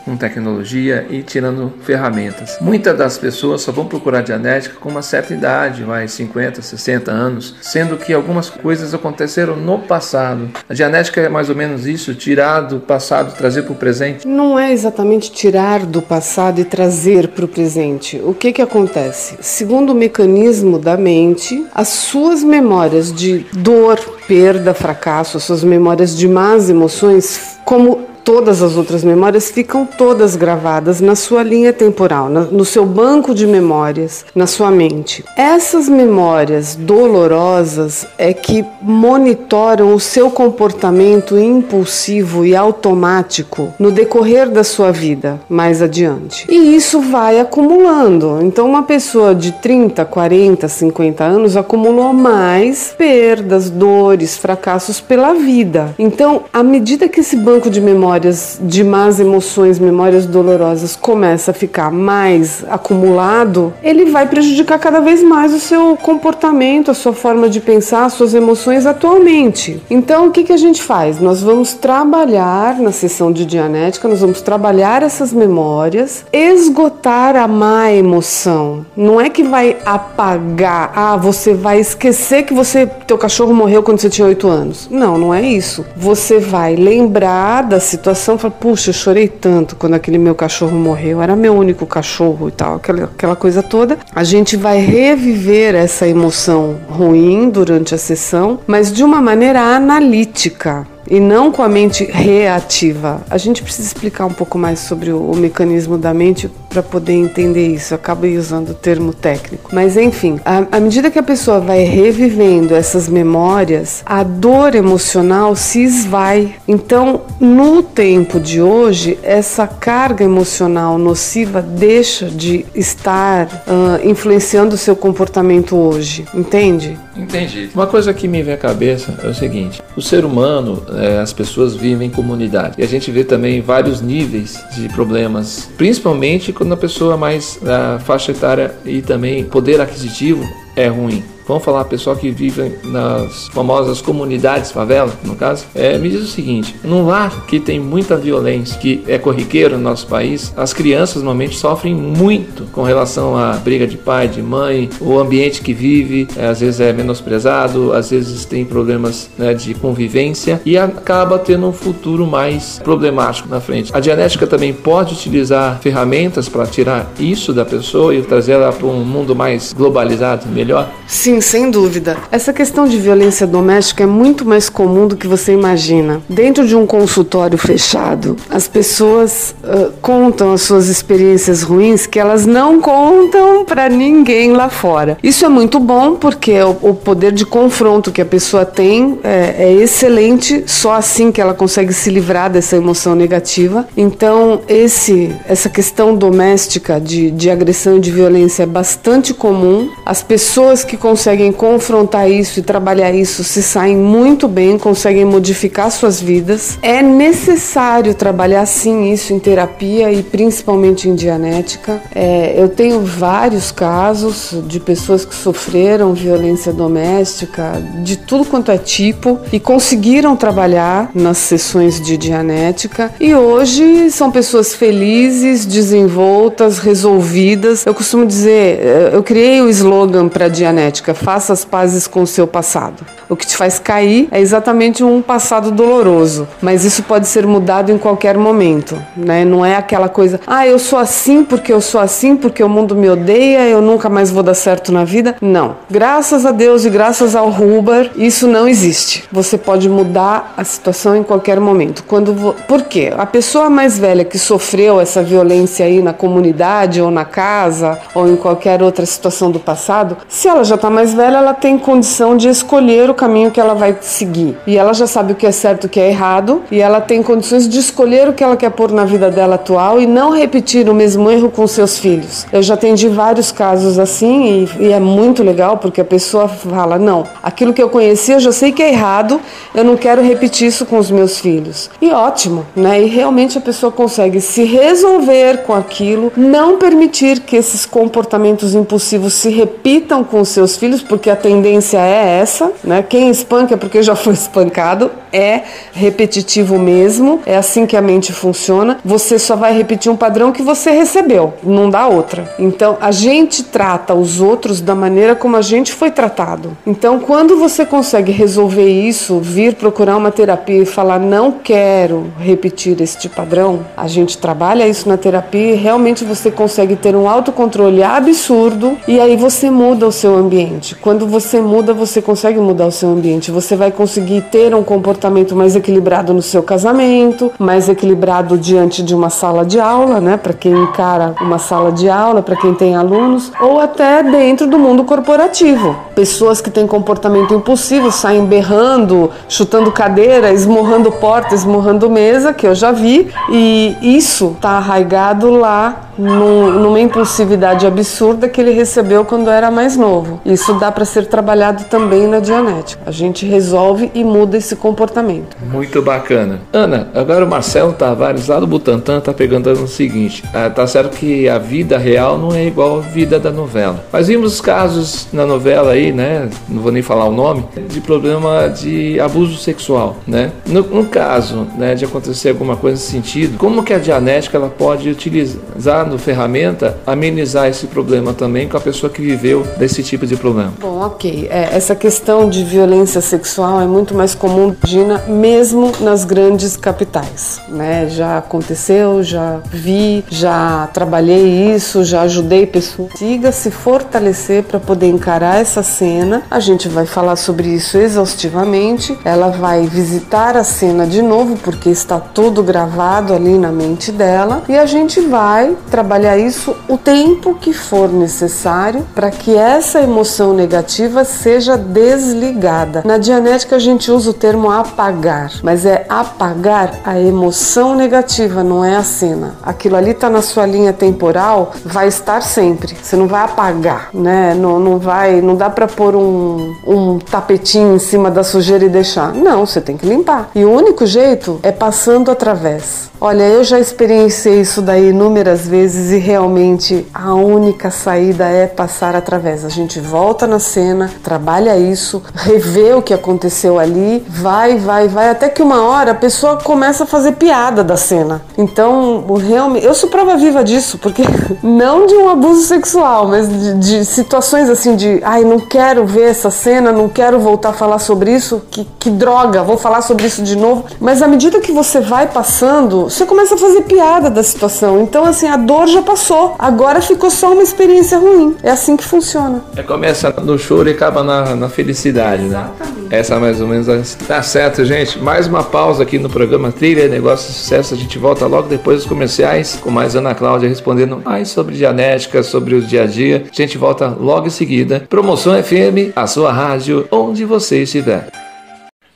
com 0.04 0.16
tecnologia 0.16 1.06
e 1.08 1.22
tirando 1.22 1.72
ferramentas. 1.82 2.58
Muitas 2.60 2.96
das 2.98 3.16
pessoas 3.16 3.62
só 3.62 3.72
vão 3.72 3.86
procurar 3.86 4.22
dianética 4.22 4.76
com 4.80 4.88
uma 4.88 5.02
certa 5.02 5.32
idade, 5.32 5.84
mais 5.84 6.12
50, 6.12 6.60
60 6.60 7.10
anos, 7.10 7.54
sendo 7.62 7.96
que 7.96 8.12
algumas 8.12 8.50
coisas 8.50 8.92
aconteceram 8.92 9.56
no 9.56 9.78
passado. 9.78 10.50
A 10.68 10.74
dianética 10.74 11.20
é 11.20 11.28
mais 11.28 11.48
ou 11.48 11.56
menos 11.56 11.86
isso, 11.86 12.14
tirar 12.14 12.62
do 12.62 12.80
passado, 12.80 13.36
trazer 13.36 13.62
para 13.62 13.72
o 13.72 13.76
presente? 13.76 14.26
Não 14.26 14.58
é 14.58 14.72
exatamente 14.72 15.30
tirar 15.30 15.86
do 15.86 16.02
passado 16.02 16.60
e 16.60 16.64
trazer 16.64 17.28
para 17.28 17.44
o 17.44 17.48
presente. 17.48 18.20
O 18.24 18.34
que 18.34 18.52
que 18.52 18.62
acontece? 18.62 19.36
Segundo 19.40 19.90
o 19.90 19.94
mecanismo 19.94 20.78
da 20.78 20.96
mente, 20.96 21.64
as 21.74 21.88
suas 21.88 22.42
memórias 22.42 23.12
de 23.12 23.46
dor, 23.52 23.98
perda, 24.26 24.74
fracasso, 24.74 25.36
as 25.36 25.44
suas 25.44 25.62
memórias 25.62 26.16
de 26.16 26.26
más 26.26 26.68
emoções, 26.68 27.58
como 27.64 28.13
todas 28.24 28.62
as 28.62 28.76
outras 28.76 29.04
memórias 29.04 29.50
ficam 29.50 29.86
todas 29.86 30.34
gravadas 30.34 31.00
na 31.00 31.14
sua 31.14 31.42
linha 31.42 31.72
temporal, 31.72 32.28
no 32.28 32.64
seu 32.64 32.86
banco 32.86 33.34
de 33.34 33.46
memórias, 33.46 34.24
na 34.34 34.46
sua 34.46 34.70
mente. 34.70 35.22
Essas 35.36 35.88
memórias 35.88 36.74
dolorosas 36.74 38.06
é 38.16 38.32
que 38.32 38.64
monitoram 38.80 39.94
o 39.94 40.00
seu 40.00 40.30
comportamento 40.30 41.38
impulsivo 41.38 42.46
e 42.46 42.56
automático 42.56 43.72
no 43.78 43.90
decorrer 43.90 44.48
da 44.48 44.64
sua 44.64 44.90
vida 44.90 45.40
mais 45.48 45.82
adiante. 45.82 46.46
E 46.48 46.74
isso 46.74 47.00
vai 47.00 47.38
acumulando. 47.38 48.38
Então, 48.42 48.66
uma 48.66 48.82
pessoa 48.82 49.34
de 49.34 49.52
30, 49.52 50.04
40, 50.04 50.66
50 50.66 51.24
anos 51.24 51.56
acumulou 51.56 52.12
mais 52.12 52.94
perdas, 52.96 53.68
dores, 53.68 54.36
fracassos 54.36 55.00
pela 55.00 55.34
vida. 55.34 55.94
Então, 55.98 56.44
à 56.52 56.62
medida 56.62 57.08
que 57.08 57.20
esse 57.20 57.36
banco 57.36 57.68
de 57.68 57.80
memória 57.80 58.13
memórias 58.14 58.60
de 58.62 58.84
más 58.84 59.18
emoções, 59.18 59.78
memórias 59.78 60.24
dolorosas, 60.24 60.94
começa 60.94 61.50
a 61.50 61.54
ficar 61.54 61.90
mais 61.90 62.64
acumulado, 62.68 63.72
ele 63.82 64.04
vai 64.04 64.28
prejudicar 64.28 64.78
cada 64.78 65.00
vez 65.00 65.20
mais 65.22 65.52
o 65.52 65.58
seu 65.58 65.96
comportamento, 65.96 66.92
a 66.92 66.94
sua 66.94 67.12
forma 67.12 67.48
de 67.48 67.60
pensar, 67.60 68.04
as 68.04 68.12
suas 68.12 68.32
emoções 68.32 68.86
atualmente. 68.86 69.82
Então, 69.90 70.28
o 70.28 70.30
que, 70.30 70.44
que 70.44 70.52
a 70.52 70.56
gente 70.56 70.80
faz? 70.80 71.18
Nós 71.18 71.42
vamos 71.42 71.72
trabalhar 71.72 72.78
na 72.78 72.92
sessão 72.92 73.32
de 73.32 73.44
Dianética, 73.44 74.06
nós 74.06 74.20
vamos 74.20 74.40
trabalhar 74.40 75.02
essas 75.02 75.32
memórias, 75.32 76.24
esgotar 76.32 77.34
a 77.34 77.48
má 77.48 77.90
emoção. 77.90 78.86
Não 78.96 79.20
é 79.20 79.28
que 79.28 79.42
vai 79.42 79.76
apagar, 79.84 80.92
ah, 80.94 81.16
você 81.16 81.52
vai 81.52 81.80
esquecer 81.80 82.44
que 82.44 82.54
você 82.54 82.86
teu 82.86 83.18
cachorro 83.18 83.52
morreu 83.52 83.82
quando 83.82 83.98
você 83.98 84.08
tinha 84.08 84.28
8 84.28 84.48
anos. 84.48 84.88
Não, 84.90 85.18
não 85.18 85.34
é 85.34 85.42
isso. 85.42 85.84
Você 85.96 86.38
vai 86.38 86.76
lembrar 86.76 87.62
da 87.62 87.80
situação, 87.80 88.03
falar, 88.12 88.54
puxa, 88.54 88.90
eu 88.90 88.94
chorei 88.94 89.28
tanto 89.28 89.76
quando 89.76 89.94
aquele 89.94 90.18
meu 90.18 90.34
cachorro 90.34 90.76
morreu, 90.76 91.22
era 91.22 91.36
meu 91.36 91.54
único 91.54 91.86
cachorro 91.86 92.48
e 92.48 92.52
tal, 92.52 92.74
aquela, 92.76 93.04
aquela 93.04 93.36
coisa 93.36 93.62
toda. 93.62 93.96
A 94.14 94.24
gente 94.24 94.56
vai 94.56 94.78
reviver 94.80 95.74
essa 95.76 96.08
emoção 96.08 96.80
ruim 96.88 97.48
durante 97.48 97.94
a 97.94 97.98
sessão, 97.98 98.58
mas 98.66 98.92
de 98.92 99.04
uma 99.04 99.22
maneira 99.22 99.60
analítica 99.60 100.86
e 101.08 101.20
não 101.20 101.50
com 101.50 101.62
a 101.62 101.68
mente 101.68 102.04
reativa. 102.04 103.22
A 103.30 103.38
gente 103.38 103.62
precisa 103.62 103.86
explicar 103.86 104.26
um 104.26 104.32
pouco 104.32 104.58
mais 104.58 104.80
sobre 104.80 105.10
o, 105.10 105.30
o 105.30 105.36
mecanismo 105.36 105.98
da 105.98 106.12
mente 106.12 106.50
para 106.68 106.82
poder 106.82 107.12
entender 107.12 107.68
isso. 107.68 107.94
Eu 107.94 107.96
acabo 107.96 108.26
usando 108.26 108.70
o 108.70 108.74
termo 108.74 109.12
técnico. 109.12 109.70
Mas 109.72 109.96
enfim, 109.96 110.40
à 110.44 110.80
medida 110.80 111.10
que 111.10 111.18
a 111.18 111.22
pessoa 111.22 111.60
vai 111.60 111.82
revivendo 111.84 112.74
essas 112.74 113.08
memórias, 113.08 114.02
a 114.04 114.22
dor 114.22 114.74
emocional 114.74 115.54
se 115.54 115.82
esvai. 115.82 116.54
Então, 116.66 117.22
no 117.40 117.82
tempo 117.82 118.40
de 118.40 118.60
hoje, 118.60 119.18
essa 119.22 119.66
carga 119.66 120.24
emocional 120.24 120.98
nociva 120.98 121.62
deixa 121.62 122.26
de 122.26 122.66
estar 122.74 123.46
uh, 123.46 124.08
influenciando 124.08 124.74
o 124.74 124.78
seu 124.78 124.96
comportamento 124.96 125.76
hoje. 125.76 126.24
Entende? 126.34 126.98
Entendi. 127.16 127.70
Uma 127.74 127.86
coisa 127.86 128.12
que 128.12 128.26
me 128.26 128.42
vem 128.42 128.54
à 128.54 128.56
cabeça 128.56 129.18
é 129.22 129.28
o 129.28 129.34
seguinte: 129.34 129.82
o 129.96 130.02
ser 130.02 130.24
humano, 130.24 130.82
é, 130.94 131.18
as 131.18 131.32
pessoas 131.32 131.74
vivem 131.74 132.08
em 132.08 132.10
comunidade. 132.10 132.74
E 132.78 132.82
a 132.82 132.86
gente 132.86 133.10
vê 133.10 133.24
também 133.24 133.60
vários 133.60 134.00
níveis 134.00 134.62
de 134.74 134.88
problemas, 134.88 135.70
principalmente 135.76 136.52
quando 136.52 136.72
a 136.72 136.76
pessoa 136.76 137.16
mais 137.16 137.58
da 137.62 137.98
faixa 138.00 138.32
etária 138.32 138.74
e 138.84 139.00
também 139.00 139.44
poder 139.44 139.80
aquisitivo 139.80 140.44
é 140.76 140.88
ruim. 140.88 141.22
Vamos 141.46 141.62
falar 141.62 141.84
pessoal 141.84 142.16
que 142.16 142.30
vive 142.30 142.78
nas 142.84 143.48
famosas 143.48 144.00
comunidades 144.00 144.72
favela, 144.72 145.12
no 145.24 145.36
caso. 145.36 145.66
É, 145.74 145.98
me 145.98 146.08
diz 146.08 146.22
o 146.22 146.26
seguinte: 146.26 146.74
num 146.82 147.06
lar 147.06 147.44
que 147.46 147.60
tem 147.60 147.78
muita 147.78 148.16
violência, 148.16 148.78
que 148.78 149.04
é 149.06 149.18
corriqueiro 149.18 149.76
no 149.76 149.82
nosso 149.82 150.06
país, 150.06 150.54
as 150.56 150.72
crianças 150.72 151.16
normalmente 151.16 151.56
sofrem 151.56 151.94
muito 151.94 152.64
com 152.72 152.82
relação 152.82 153.36
à 153.36 153.52
briga 153.56 153.86
de 153.86 153.98
pai, 153.98 154.26
de 154.26 154.40
mãe, 154.40 154.88
o 155.00 155.18
ambiente 155.18 155.60
que 155.60 155.74
vive, 155.74 156.26
é, 156.34 156.46
às 156.46 156.60
vezes 156.60 156.80
é 156.80 156.92
menosprezado, 156.94 157.92
às 157.92 158.10
vezes 158.10 158.46
tem 158.46 158.64
problemas 158.64 159.28
né, 159.36 159.52
de 159.52 159.74
convivência 159.74 160.62
e 160.64 160.78
acaba 160.78 161.38
tendo 161.38 161.66
um 161.66 161.72
futuro 161.72 162.26
mais 162.26 162.80
problemático 162.82 163.50
na 163.50 163.60
frente. 163.60 163.94
A 163.94 164.00
genética 164.00 164.46
também 164.46 164.72
pode 164.72 165.12
utilizar 165.12 165.78
ferramentas 165.80 166.48
para 166.48 166.66
tirar 166.66 167.12
isso 167.20 167.52
da 167.52 167.66
pessoa 167.66 168.14
e 168.14 168.22
trazer 168.22 168.52
ela 168.52 168.72
para 168.72 168.86
um 168.86 169.04
mundo 169.04 169.36
mais 169.36 169.74
globalizado, 169.74 170.46
melhor? 170.48 170.90
Sim 171.06 171.33
Sim, 171.34 171.40
sem 171.40 171.70
dúvida. 171.70 172.16
Essa 172.30 172.52
questão 172.52 172.86
de 172.86 172.96
violência 172.96 173.44
doméstica 173.44 174.04
é 174.04 174.06
muito 174.06 174.44
mais 174.44 174.68
comum 174.68 175.08
do 175.08 175.16
que 175.16 175.26
você 175.26 175.52
imagina. 175.52 176.22
Dentro 176.28 176.66
de 176.66 176.76
um 176.76 176.86
consultório 176.86 177.58
fechado, 177.58 178.36
as 178.48 178.68
pessoas 178.68 179.54
uh, 179.64 179.92
contam 180.00 180.52
as 180.52 180.62
suas 180.62 180.86
experiências 180.86 181.62
ruins 181.62 182.06
que 182.06 182.20
elas 182.20 182.46
não 182.46 182.80
contam 182.80 183.64
para 183.64 183.88
ninguém 183.88 184.52
lá 184.52 184.68
fora. 184.68 185.18
Isso 185.22 185.44
é 185.44 185.48
muito 185.48 185.80
bom 185.80 186.14
porque 186.14 186.60
o, 186.62 186.76
o 186.82 186.94
poder 186.94 187.32
de 187.32 187.44
confronto 187.44 188.12
que 188.12 188.20
a 188.20 188.26
pessoa 188.26 188.64
tem 188.64 189.18
é, 189.24 189.56
é 189.58 189.72
excelente, 189.72 190.62
só 190.66 190.92
assim 190.92 191.32
que 191.32 191.40
ela 191.40 191.54
consegue 191.54 191.92
se 191.92 192.10
livrar 192.10 192.48
dessa 192.48 192.76
emoção 192.76 193.16
negativa. 193.16 193.88
Então, 193.96 194.60
esse, 194.68 195.34
essa 195.48 195.68
questão 195.68 196.14
doméstica 196.14 197.00
de, 197.00 197.32
de 197.32 197.50
agressão 197.50 197.96
e 197.96 198.00
de 198.00 198.12
violência 198.12 198.62
é 198.62 198.66
bastante 198.66 199.34
comum. 199.34 199.90
As 200.06 200.22
pessoas 200.22 200.84
que 200.84 200.96
conseguem 200.96 201.23
conseguem 201.24 201.52
confrontar 201.52 202.30
isso 202.30 202.60
e 202.60 202.62
trabalhar 202.62 203.10
isso 203.14 203.42
se 203.42 203.62
saem 203.62 203.96
muito 203.96 204.46
bem, 204.46 204.76
conseguem 204.76 205.24
modificar 205.24 205.90
suas 205.90 206.20
vidas. 206.20 206.78
É 206.82 207.02
necessário 207.02 208.12
trabalhar 208.12 208.66
sim 208.66 209.10
isso 209.10 209.32
em 209.32 209.38
terapia 209.38 210.12
e 210.12 210.22
principalmente 210.22 211.08
em 211.08 211.14
dianética. 211.14 211.98
É, 212.14 212.52
eu 212.58 212.68
tenho 212.68 213.00
vários 213.00 213.72
casos 213.72 214.54
de 214.66 214.78
pessoas 214.78 215.24
que 215.24 215.34
sofreram 215.34 216.12
violência 216.12 216.74
doméstica 216.74 217.82
de 218.02 218.18
tudo 218.18 218.44
quanto 218.44 218.70
é 218.70 218.76
tipo 218.76 219.40
e 219.50 219.58
conseguiram 219.58 220.36
trabalhar 220.36 221.10
nas 221.14 221.38
sessões 221.38 222.02
de 222.02 222.18
dianética 222.18 223.10
e 223.18 223.34
hoje 223.34 224.10
são 224.10 224.30
pessoas 224.30 224.74
felizes, 224.74 225.64
desenvoltas, 225.64 226.78
resolvidas. 226.78 227.86
Eu 227.86 227.94
costumo 227.94 228.26
dizer, 228.26 229.10
eu 229.10 229.22
criei 229.22 229.62
o 229.62 229.70
slogan 229.70 230.28
para 230.28 230.48
dianética 230.48 231.13
faça 231.14 231.52
as 231.52 231.64
pazes 231.64 232.06
com 232.06 232.22
o 232.22 232.26
seu 232.26 232.46
passado. 232.46 233.04
O 233.28 233.36
que 233.36 233.46
te 233.46 233.56
faz 233.56 233.78
cair 233.78 234.28
é 234.30 234.40
exatamente 234.40 235.02
um 235.02 235.22
passado 235.22 235.70
doloroso, 235.70 236.46
mas 236.60 236.84
isso 236.84 237.02
pode 237.02 237.26
ser 237.26 237.46
mudado 237.46 237.90
em 237.90 237.98
qualquer 237.98 238.36
momento, 238.36 239.00
né? 239.16 239.44
Não 239.44 239.64
é 239.64 239.76
aquela 239.76 240.08
coisa, 240.08 240.40
ah, 240.46 240.66
eu 240.66 240.78
sou 240.78 240.98
assim 240.98 241.44
porque 241.44 241.72
eu 241.72 241.80
sou 241.80 242.00
assim, 242.00 242.36
porque 242.36 242.62
o 242.62 242.68
mundo 242.68 242.94
me 242.94 243.08
odeia, 243.08 243.68
eu 243.68 243.80
nunca 243.80 244.08
mais 244.08 244.30
vou 244.30 244.42
dar 244.42 244.54
certo 244.54 244.92
na 244.92 245.04
vida. 245.04 245.36
Não. 245.40 245.76
Graças 245.90 246.46
a 246.46 246.52
Deus 246.52 246.84
e 246.84 246.90
graças 246.90 247.34
ao 247.34 247.48
Huber, 247.48 248.10
isso 248.16 248.46
não 248.46 248.68
existe. 248.68 249.24
Você 249.32 249.58
pode 249.58 249.88
mudar 249.88 250.54
a 250.56 250.64
situação 250.64 251.16
em 251.16 251.22
qualquer 251.22 251.58
momento. 251.60 252.04
Quando 252.06 252.32
vo... 252.32 252.54
Por 252.68 252.82
quê? 252.82 253.12
A 253.16 253.26
pessoa 253.26 253.68
mais 253.68 253.98
velha 253.98 254.24
que 254.24 254.38
sofreu 254.38 255.00
essa 255.00 255.22
violência 255.22 255.84
aí 255.84 256.02
na 256.02 256.12
comunidade 256.12 257.00
ou 257.00 257.10
na 257.10 257.24
casa 257.24 257.98
ou 258.14 258.28
em 258.28 258.36
qualquer 258.36 258.82
outra 258.82 259.04
situação 259.04 259.50
do 259.50 259.58
passado, 259.58 260.16
se 260.28 260.48
ela 260.48 260.64
já 260.64 260.74
está 260.76 260.88
mais 260.88 261.03
velha, 261.12 261.38
ela 261.38 261.52
tem 261.52 261.76
condição 261.78 262.36
de 262.36 262.48
escolher 262.48 263.10
o 263.10 263.14
caminho 263.14 263.50
que 263.50 263.60
ela 263.60 263.74
vai 263.74 263.96
seguir. 264.00 264.56
E 264.66 264.78
ela 264.78 264.94
já 264.94 265.06
sabe 265.06 265.32
o 265.32 265.36
que 265.36 265.46
é 265.46 265.52
certo 265.52 265.84
e 265.84 265.86
o 265.86 265.90
que 265.90 266.00
é 266.00 266.08
errado, 266.08 266.62
e 266.70 266.80
ela 266.80 267.00
tem 267.00 267.22
condições 267.22 267.68
de 267.68 267.78
escolher 267.78 268.28
o 268.28 268.32
que 268.32 268.42
ela 268.42 268.56
quer 268.56 268.70
pôr 268.70 268.92
na 268.92 269.04
vida 269.04 269.30
dela 269.30 269.56
atual 269.56 270.00
e 270.00 270.06
não 270.06 270.30
repetir 270.30 270.88
o 270.88 270.94
mesmo 270.94 271.30
erro 271.30 271.50
com 271.50 271.66
seus 271.66 271.98
filhos. 271.98 272.46
Eu 272.52 272.62
já 272.62 272.74
atendi 272.74 273.08
vários 273.08 273.50
casos 273.50 273.98
assim 273.98 274.68
e, 274.78 274.86
e 274.86 274.92
é 274.92 275.00
muito 275.00 275.42
legal 275.42 275.76
porque 275.76 276.00
a 276.00 276.04
pessoa 276.04 276.48
fala: 276.48 276.98
não, 276.98 277.24
aquilo 277.42 277.72
que 277.72 277.82
eu 277.82 277.88
conheci 277.88 278.32
eu 278.32 278.40
já 278.40 278.52
sei 278.52 278.72
que 278.72 278.82
é 278.82 278.90
errado, 278.90 279.40
eu 279.74 279.84
não 279.84 279.96
quero 279.96 280.22
repetir 280.22 280.68
isso 280.68 280.86
com 280.86 280.98
os 280.98 281.10
meus 281.10 281.38
filhos. 281.38 281.90
E 282.00 282.10
ótimo, 282.10 282.64
né? 282.74 283.02
E 283.02 283.06
realmente 283.06 283.58
a 283.58 283.60
pessoa 283.60 283.90
consegue 283.90 284.40
se 284.40 284.64
resolver 284.64 285.62
com 285.62 285.74
aquilo, 285.74 286.32
não 286.36 286.78
permitir 286.78 287.40
que 287.40 287.56
esses 287.56 287.86
comportamentos 287.86 288.74
impulsivos 288.74 289.34
se 289.34 289.48
repitam 289.50 290.22
com 290.22 290.44
seus 290.44 290.76
filhos, 290.76 290.93
porque 291.02 291.30
a 291.30 291.36
tendência 291.36 291.98
é 291.98 292.40
essa, 292.40 292.72
né? 292.82 293.02
Quem 293.02 293.30
espanca 293.30 293.74
é 293.74 293.76
porque 293.76 294.02
já 294.02 294.14
foi 294.14 294.34
espancado, 294.34 295.10
é 295.34 295.64
repetitivo 295.92 296.78
mesmo, 296.78 297.40
é 297.44 297.56
assim 297.56 297.84
que 297.86 297.96
a 297.96 298.00
mente 298.00 298.32
funciona. 298.32 298.98
Você 299.04 299.36
só 299.36 299.56
vai 299.56 299.76
repetir 299.76 300.10
um 300.10 300.16
padrão 300.16 300.52
que 300.52 300.62
você 300.62 300.92
recebeu, 300.92 301.54
não 301.62 301.90
dá 301.90 302.06
outra. 302.06 302.54
Então 302.56 302.96
a 303.00 303.10
gente 303.10 303.64
trata 303.64 304.14
os 304.14 304.40
outros 304.40 304.80
da 304.80 304.94
maneira 304.94 305.34
como 305.34 305.56
a 305.56 305.62
gente 305.62 305.92
foi 305.92 306.10
tratado. 306.12 306.76
Então 306.86 307.18
quando 307.18 307.58
você 307.58 307.84
consegue 307.84 308.30
resolver 308.30 308.88
isso, 308.88 309.40
vir 309.40 309.74
procurar 309.74 310.16
uma 310.16 310.30
terapia 310.30 310.82
e 310.82 310.86
falar 310.86 311.18
não 311.18 311.50
quero 311.50 312.32
repetir 312.38 313.00
este 313.00 313.28
padrão, 313.28 313.80
a 313.96 314.06
gente 314.06 314.38
trabalha 314.38 314.86
isso 314.86 315.08
na 315.08 315.16
terapia 315.16 315.72
e 315.72 315.74
realmente 315.74 316.24
você 316.24 316.50
consegue 316.50 316.94
ter 316.94 317.16
um 317.16 317.28
autocontrole 317.28 318.02
absurdo 318.04 318.96
e 319.08 319.18
aí 319.18 319.36
você 319.36 319.68
muda 319.68 320.06
o 320.06 320.12
seu 320.12 320.36
ambiente. 320.36 320.94
Quando 320.94 321.26
você 321.26 321.60
muda, 321.60 321.92
você 321.92 322.22
consegue 322.22 322.60
mudar 322.60 322.86
o 322.86 322.92
seu 322.92 323.08
ambiente. 323.08 323.50
Você 323.50 323.74
vai 323.74 323.90
conseguir 323.90 324.42
ter 324.42 324.72
um 324.74 324.84
comportamento 324.84 325.23
mais 325.54 325.76
equilibrado 325.76 326.32
no 326.32 326.42
seu 326.42 326.62
casamento, 326.62 327.52
mais 327.58 327.88
equilibrado 327.88 328.58
diante 328.58 329.02
de 329.02 329.14
uma 329.14 329.30
sala 329.30 329.64
de 329.64 329.80
aula, 329.80 330.20
né? 330.20 330.36
Para 330.36 330.52
quem 330.52 330.72
encara 330.72 331.34
uma 331.40 331.58
sala 331.58 331.92
de 331.92 332.08
aula, 332.08 332.42
para 332.42 332.56
quem 332.56 332.74
tem 332.74 332.96
alunos, 332.96 333.52
ou 333.60 333.80
até 333.80 334.22
dentro 334.22 334.66
do 334.66 334.78
mundo 334.78 335.04
corporativo. 335.04 335.96
Pessoas 336.14 336.60
que 336.60 336.70
têm 336.70 336.86
comportamento 336.86 337.54
impulsivo 337.54 338.10
saem 338.10 338.44
berrando, 338.44 339.30
chutando 339.48 339.90
cadeira, 339.90 340.52
esmurrando 340.52 341.10
porta, 341.12 341.54
esmurrando 341.54 342.10
mesa, 342.10 342.52
que 342.52 342.66
eu 342.66 342.74
já 342.74 342.92
vi, 342.92 343.30
e 343.50 343.96
isso 344.02 344.52
está 344.56 344.70
arraigado 344.70 345.50
lá 345.50 346.10
num, 346.18 346.70
numa 346.70 347.00
impulsividade 347.00 347.86
absurda 347.86 348.48
que 348.48 348.60
ele 348.60 348.70
recebeu 348.70 349.24
quando 349.24 349.50
era 349.50 349.70
mais 349.70 349.96
novo. 349.96 350.40
Isso 350.44 350.74
dá 350.74 350.90
para 350.90 351.04
ser 351.04 351.26
trabalhado 351.26 351.84
também 351.84 352.26
na 352.26 352.40
Dianética. 352.40 353.02
A 353.06 353.10
gente 353.10 353.46
resolve 353.46 354.10
e 354.14 354.24
muda 354.24 354.56
esse 354.56 354.76
comportamento. 354.76 355.56
Muito 355.70 356.00
bacana. 356.02 356.60
Ana, 356.72 357.08
agora 357.14 357.44
o 357.44 357.48
Marcelo 357.48 357.92
Tavares 357.92 358.48
lá 358.48 358.60
do 358.60 358.66
Butantan 358.66 359.20
tá 359.20 359.32
perguntando 359.32 359.82
o 359.82 359.88
seguinte: 359.88 360.44
ah, 360.52 360.70
tá 360.70 360.86
certo 360.86 361.16
que 361.16 361.48
a 361.48 361.58
vida 361.58 361.98
real 361.98 362.38
não 362.38 362.54
é 362.54 362.66
igual 362.66 362.98
à 362.98 363.00
vida 363.00 363.38
da 363.38 363.50
novela. 363.50 364.04
Mas 364.12 364.28
vimos 364.28 364.60
casos 364.60 365.28
na 365.32 365.46
novela 365.46 365.92
aí, 365.92 366.12
né? 366.12 366.48
Não 366.68 366.82
vou 366.82 366.92
nem 366.92 367.02
falar 367.02 367.26
o 367.26 367.32
nome, 367.32 367.64
de 367.88 368.00
problema 368.00 368.68
de 368.68 369.18
abuso 369.20 369.56
sexual, 369.56 370.16
né? 370.26 370.52
No, 370.66 370.82
no 370.82 371.04
caso, 371.06 371.66
né, 371.76 371.94
de 371.94 372.04
acontecer 372.04 372.50
alguma 372.50 372.76
coisa 372.76 372.96
nesse 372.96 373.10
sentido, 373.10 373.58
como 373.58 373.82
que 373.82 373.92
a 373.92 373.98
Dianética 373.98 374.56
ela 374.56 374.68
pode 374.68 375.08
utilizar 375.08 376.03
ferramenta 376.18 376.96
amenizar 377.06 377.68
esse 377.68 377.86
problema 377.86 378.32
também 378.32 378.68
com 378.68 378.76
a 378.76 378.80
pessoa 378.80 379.10
que 379.10 379.22
viveu 379.22 379.62
desse 379.76 380.02
tipo 380.02 380.26
de 380.26 380.36
problema? 380.36 380.72
Bom, 380.80 381.00
ok. 381.00 381.48
É, 381.50 381.70
essa 381.72 381.94
questão 381.94 382.48
de 382.48 382.64
violência 382.64 383.20
sexual 383.20 383.80
é 383.80 383.86
muito 383.86 384.14
mais 384.14 384.34
comum, 384.34 384.74
Gina, 384.84 385.22
mesmo 385.26 385.92
nas 386.00 386.24
grandes 386.24 386.76
capitais, 386.76 387.60
né? 387.68 388.08
Já 388.08 388.38
aconteceu, 388.38 389.22
já 389.22 389.60
vi, 389.70 390.24
já 390.28 390.88
trabalhei 390.92 391.74
isso, 391.74 392.04
já 392.04 392.22
ajudei 392.22 392.66
pessoas. 392.66 393.12
Siga 393.16 393.52
se 393.52 393.70
fortalecer 393.70 394.64
para 394.64 394.80
poder 394.80 395.08
encarar 395.08 395.60
essa 395.60 395.82
cena. 395.82 396.42
A 396.50 396.60
gente 396.60 396.88
vai 396.88 397.06
falar 397.06 397.36
sobre 397.36 397.68
isso 397.68 397.96
exaustivamente. 397.98 399.16
Ela 399.24 399.48
vai 399.48 399.86
visitar 399.86 400.56
a 400.56 400.64
cena 400.64 401.06
de 401.06 401.22
novo 401.22 401.56
porque 401.56 401.90
está 401.90 402.18
tudo 402.18 402.62
gravado 402.62 403.32
ali 403.34 403.58
na 403.58 403.70
mente 403.70 404.10
dela 404.10 404.62
e 404.68 404.76
a 404.76 404.86
gente 404.86 405.20
vai 405.20 405.76
trabalhar 405.94 406.36
isso 406.36 406.74
o 406.88 406.98
tempo 406.98 407.54
que 407.54 407.72
for 407.72 408.08
necessário 408.08 409.06
para 409.14 409.30
que 409.30 409.54
essa 409.54 410.00
emoção 410.00 410.52
negativa 410.52 411.24
seja 411.24 411.76
desligada. 411.76 413.02
Na 413.04 413.16
Dianética 413.16 413.76
a 413.76 413.78
gente 413.78 414.10
usa 414.10 414.30
o 414.30 414.34
termo 414.34 414.72
apagar, 414.72 415.52
mas 415.62 415.86
é 415.86 416.04
apagar 416.08 416.98
a 417.04 417.16
emoção 417.20 417.94
negativa, 417.94 418.64
não 418.64 418.84
é 418.84 418.96
a 418.96 419.04
cena. 419.04 419.54
Aquilo 419.62 419.94
ali 419.94 420.10
está 420.10 420.28
na 420.28 420.42
sua 420.42 420.66
linha 420.66 420.92
temporal, 420.92 421.72
vai 421.84 422.08
estar 422.08 422.42
sempre. 422.42 422.96
Você 423.00 423.14
não 423.14 423.28
vai 423.28 423.44
apagar, 423.44 424.08
né? 424.12 424.52
Não, 424.52 424.80
não 424.80 424.98
vai, 424.98 425.40
não 425.40 425.54
dá 425.54 425.70
para 425.70 425.86
pôr 425.86 426.16
um, 426.16 426.74
um 426.88 427.18
tapetinho 427.20 427.94
em 427.94 428.00
cima 428.00 428.32
da 428.32 428.42
sujeira 428.42 428.84
e 428.84 428.88
deixar. 428.88 429.32
Não, 429.32 429.64
você 429.64 429.80
tem 429.80 429.96
que 429.96 430.06
limpar. 430.06 430.50
E 430.56 430.64
o 430.64 430.72
único 430.72 431.06
jeito 431.06 431.60
é 431.62 431.70
passando 431.70 432.32
através. 432.32 433.13
Olha, 433.26 433.44
eu 433.44 433.64
já 433.64 433.80
experienciei 433.80 434.60
isso 434.60 434.82
daí 434.82 435.08
inúmeras 435.08 435.66
vezes 435.66 436.12
e 436.12 436.18
realmente 436.18 437.06
a 437.14 437.32
única 437.32 437.90
saída 437.90 438.44
é 438.44 438.66
passar 438.66 439.16
através. 439.16 439.64
A 439.64 439.70
gente 439.70 439.98
volta 439.98 440.46
na 440.46 440.58
cena, 440.58 441.10
trabalha 441.22 441.74
isso, 441.74 442.22
revê 442.34 442.92
o 442.92 443.00
que 443.00 443.14
aconteceu 443.14 443.78
ali, 443.78 444.22
vai, 444.28 444.76
vai, 444.76 445.08
vai, 445.08 445.30
até 445.30 445.48
que 445.48 445.62
uma 445.62 445.82
hora 445.84 446.10
a 446.10 446.14
pessoa 446.14 446.58
começa 446.58 447.04
a 447.04 447.06
fazer 447.06 447.32
piada 447.32 447.82
da 447.82 447.96
cena. 447.96 448.42
Então, 448.58 449.24
realmente, 449.38 449.86
eu 449.86 449.94
sou 449.94 450.10
prova 450.10 450.36
viva 450.36 450.62
disso, 450.62 450.98
porque 450.98 451.22
não 451.64 452.06
de 452.06 452.14
um 452.14 452.28
abuso 452.28 452.60
sexual, 452.66 453.26
mas 453.26 453.48
de, 453.48 453.74
de 453.78 454.04
situações 454.04 454.68
assim 454.68 454.96
de, 454.96 455.22
ai, 455.24 455.44
não 455.44 455.58
quero 455.58 456.04
ver 456.04 456.28
essa 456.28 456.50
cena, 456.50 456.92
não 456.92 457.08
quero 457.08 457.40
voltar 457.40 457.70
a 457.70 457.72
falar 457.72 458.00
sobre 458.00 458.36
isso, 458.36 458.60
que, 458.70 458.86
que 458.98 459.08
droga, 459.08 459.62
vou 459.62 459.78
falar 459.78 460.02
sobre 460.02 460.26
isso 460.26 460.42
de 460.42 460.56
novo. 460.56 460.84
Mas 461.00 461.22
à 461.22 461.26
medida 461.26 461.58
que 461.58 461.72
você 461.72 462.00
vai 462.00 462.26
passando, 462.26 463.13
você 463.14 463.26
começa 463.26 463.54
a 463.54 463.58
fazer 463.58 463.82
piada 463.82 464.28
da 464.28 464.42
situação. 464.42 465.02
Então, 465.02 465.24
assim, 465.24 465.46
a 465.46 465.56
dor 465.56 465.86
já 465.86 466.02
passou. 466.02 466.56
Agora 466.58 467.00
ficou 467.00 467.30
só 467.30 467.52
uma 467.52 467.62
experiência 467.62 468.18
ruim. 468.18 468.56
É 468.62 468.70
assim 468.70 468.96
que 468.96 469.04
funciona. 469.04 469.62
É, 469.76 469.82
começa 469.82 470.30
no 470.42 470.58
choro 470.58 470.88
e 470.88 470.92
acaba 470.92 471.22
na, 471.22 471.54
na 471.54 471.68
felicidade, 471.68 472.46
Exatamente. 472.46 473.00
né? 473.00 473.06
Essa 473.10 473.34
é 473.34 473.38
mais 473.38 473.60
ou 473.60 473.68
menos. 473.68 474.14
Tá 474.26 474.42
certo, 474.42 474.84
gente. 474.84 475.18
Mais 475.18 475.46
uma 475.46 475.62
pausa 475.62 476.02
aqui 476.02 476.18
no 476.18 476.28
programa 476.28 476.72
Trilha 476.72 477.08
Negócio 477.08 477.48
de 477.48 477.54
Sucesso. 477.54 477.94
A 477.94 477.96
gente 477.96 478.18
volta 478.18 478.46
logo 478.46 478.68
depois 478.68 478.98
dos 478.98 479.06
comerciais 479.06 479.78
com 479.80 479.90
mais 479.90 480.16
Ana 480.16 480.34
Cláudia 480.34 480.68
respondendo 480.68 481.20
mais 481.24 481.48
sobre 481.48 481.76
genética, 481.76 482.42
sobre 482.42 482.74
o 482.74 482.82
dia 482.82 483.04
a 483.04 483.06
dia. 483.06 483.44
A 483.50 483.54
gente 483.54 483.78
volta 483.78 484.08
logo 484.08 484.48
em 484.48 484.50
seguida. 484.50 485.04
Promoção 485.08 485.54
FM, 485.62 486.12
a 486.16 486.26
sua 486.26 486.52
rádio, 486.52 487.06
onde 487.12 487.44
você 487.44 487.82
estiver. 487.82 488.26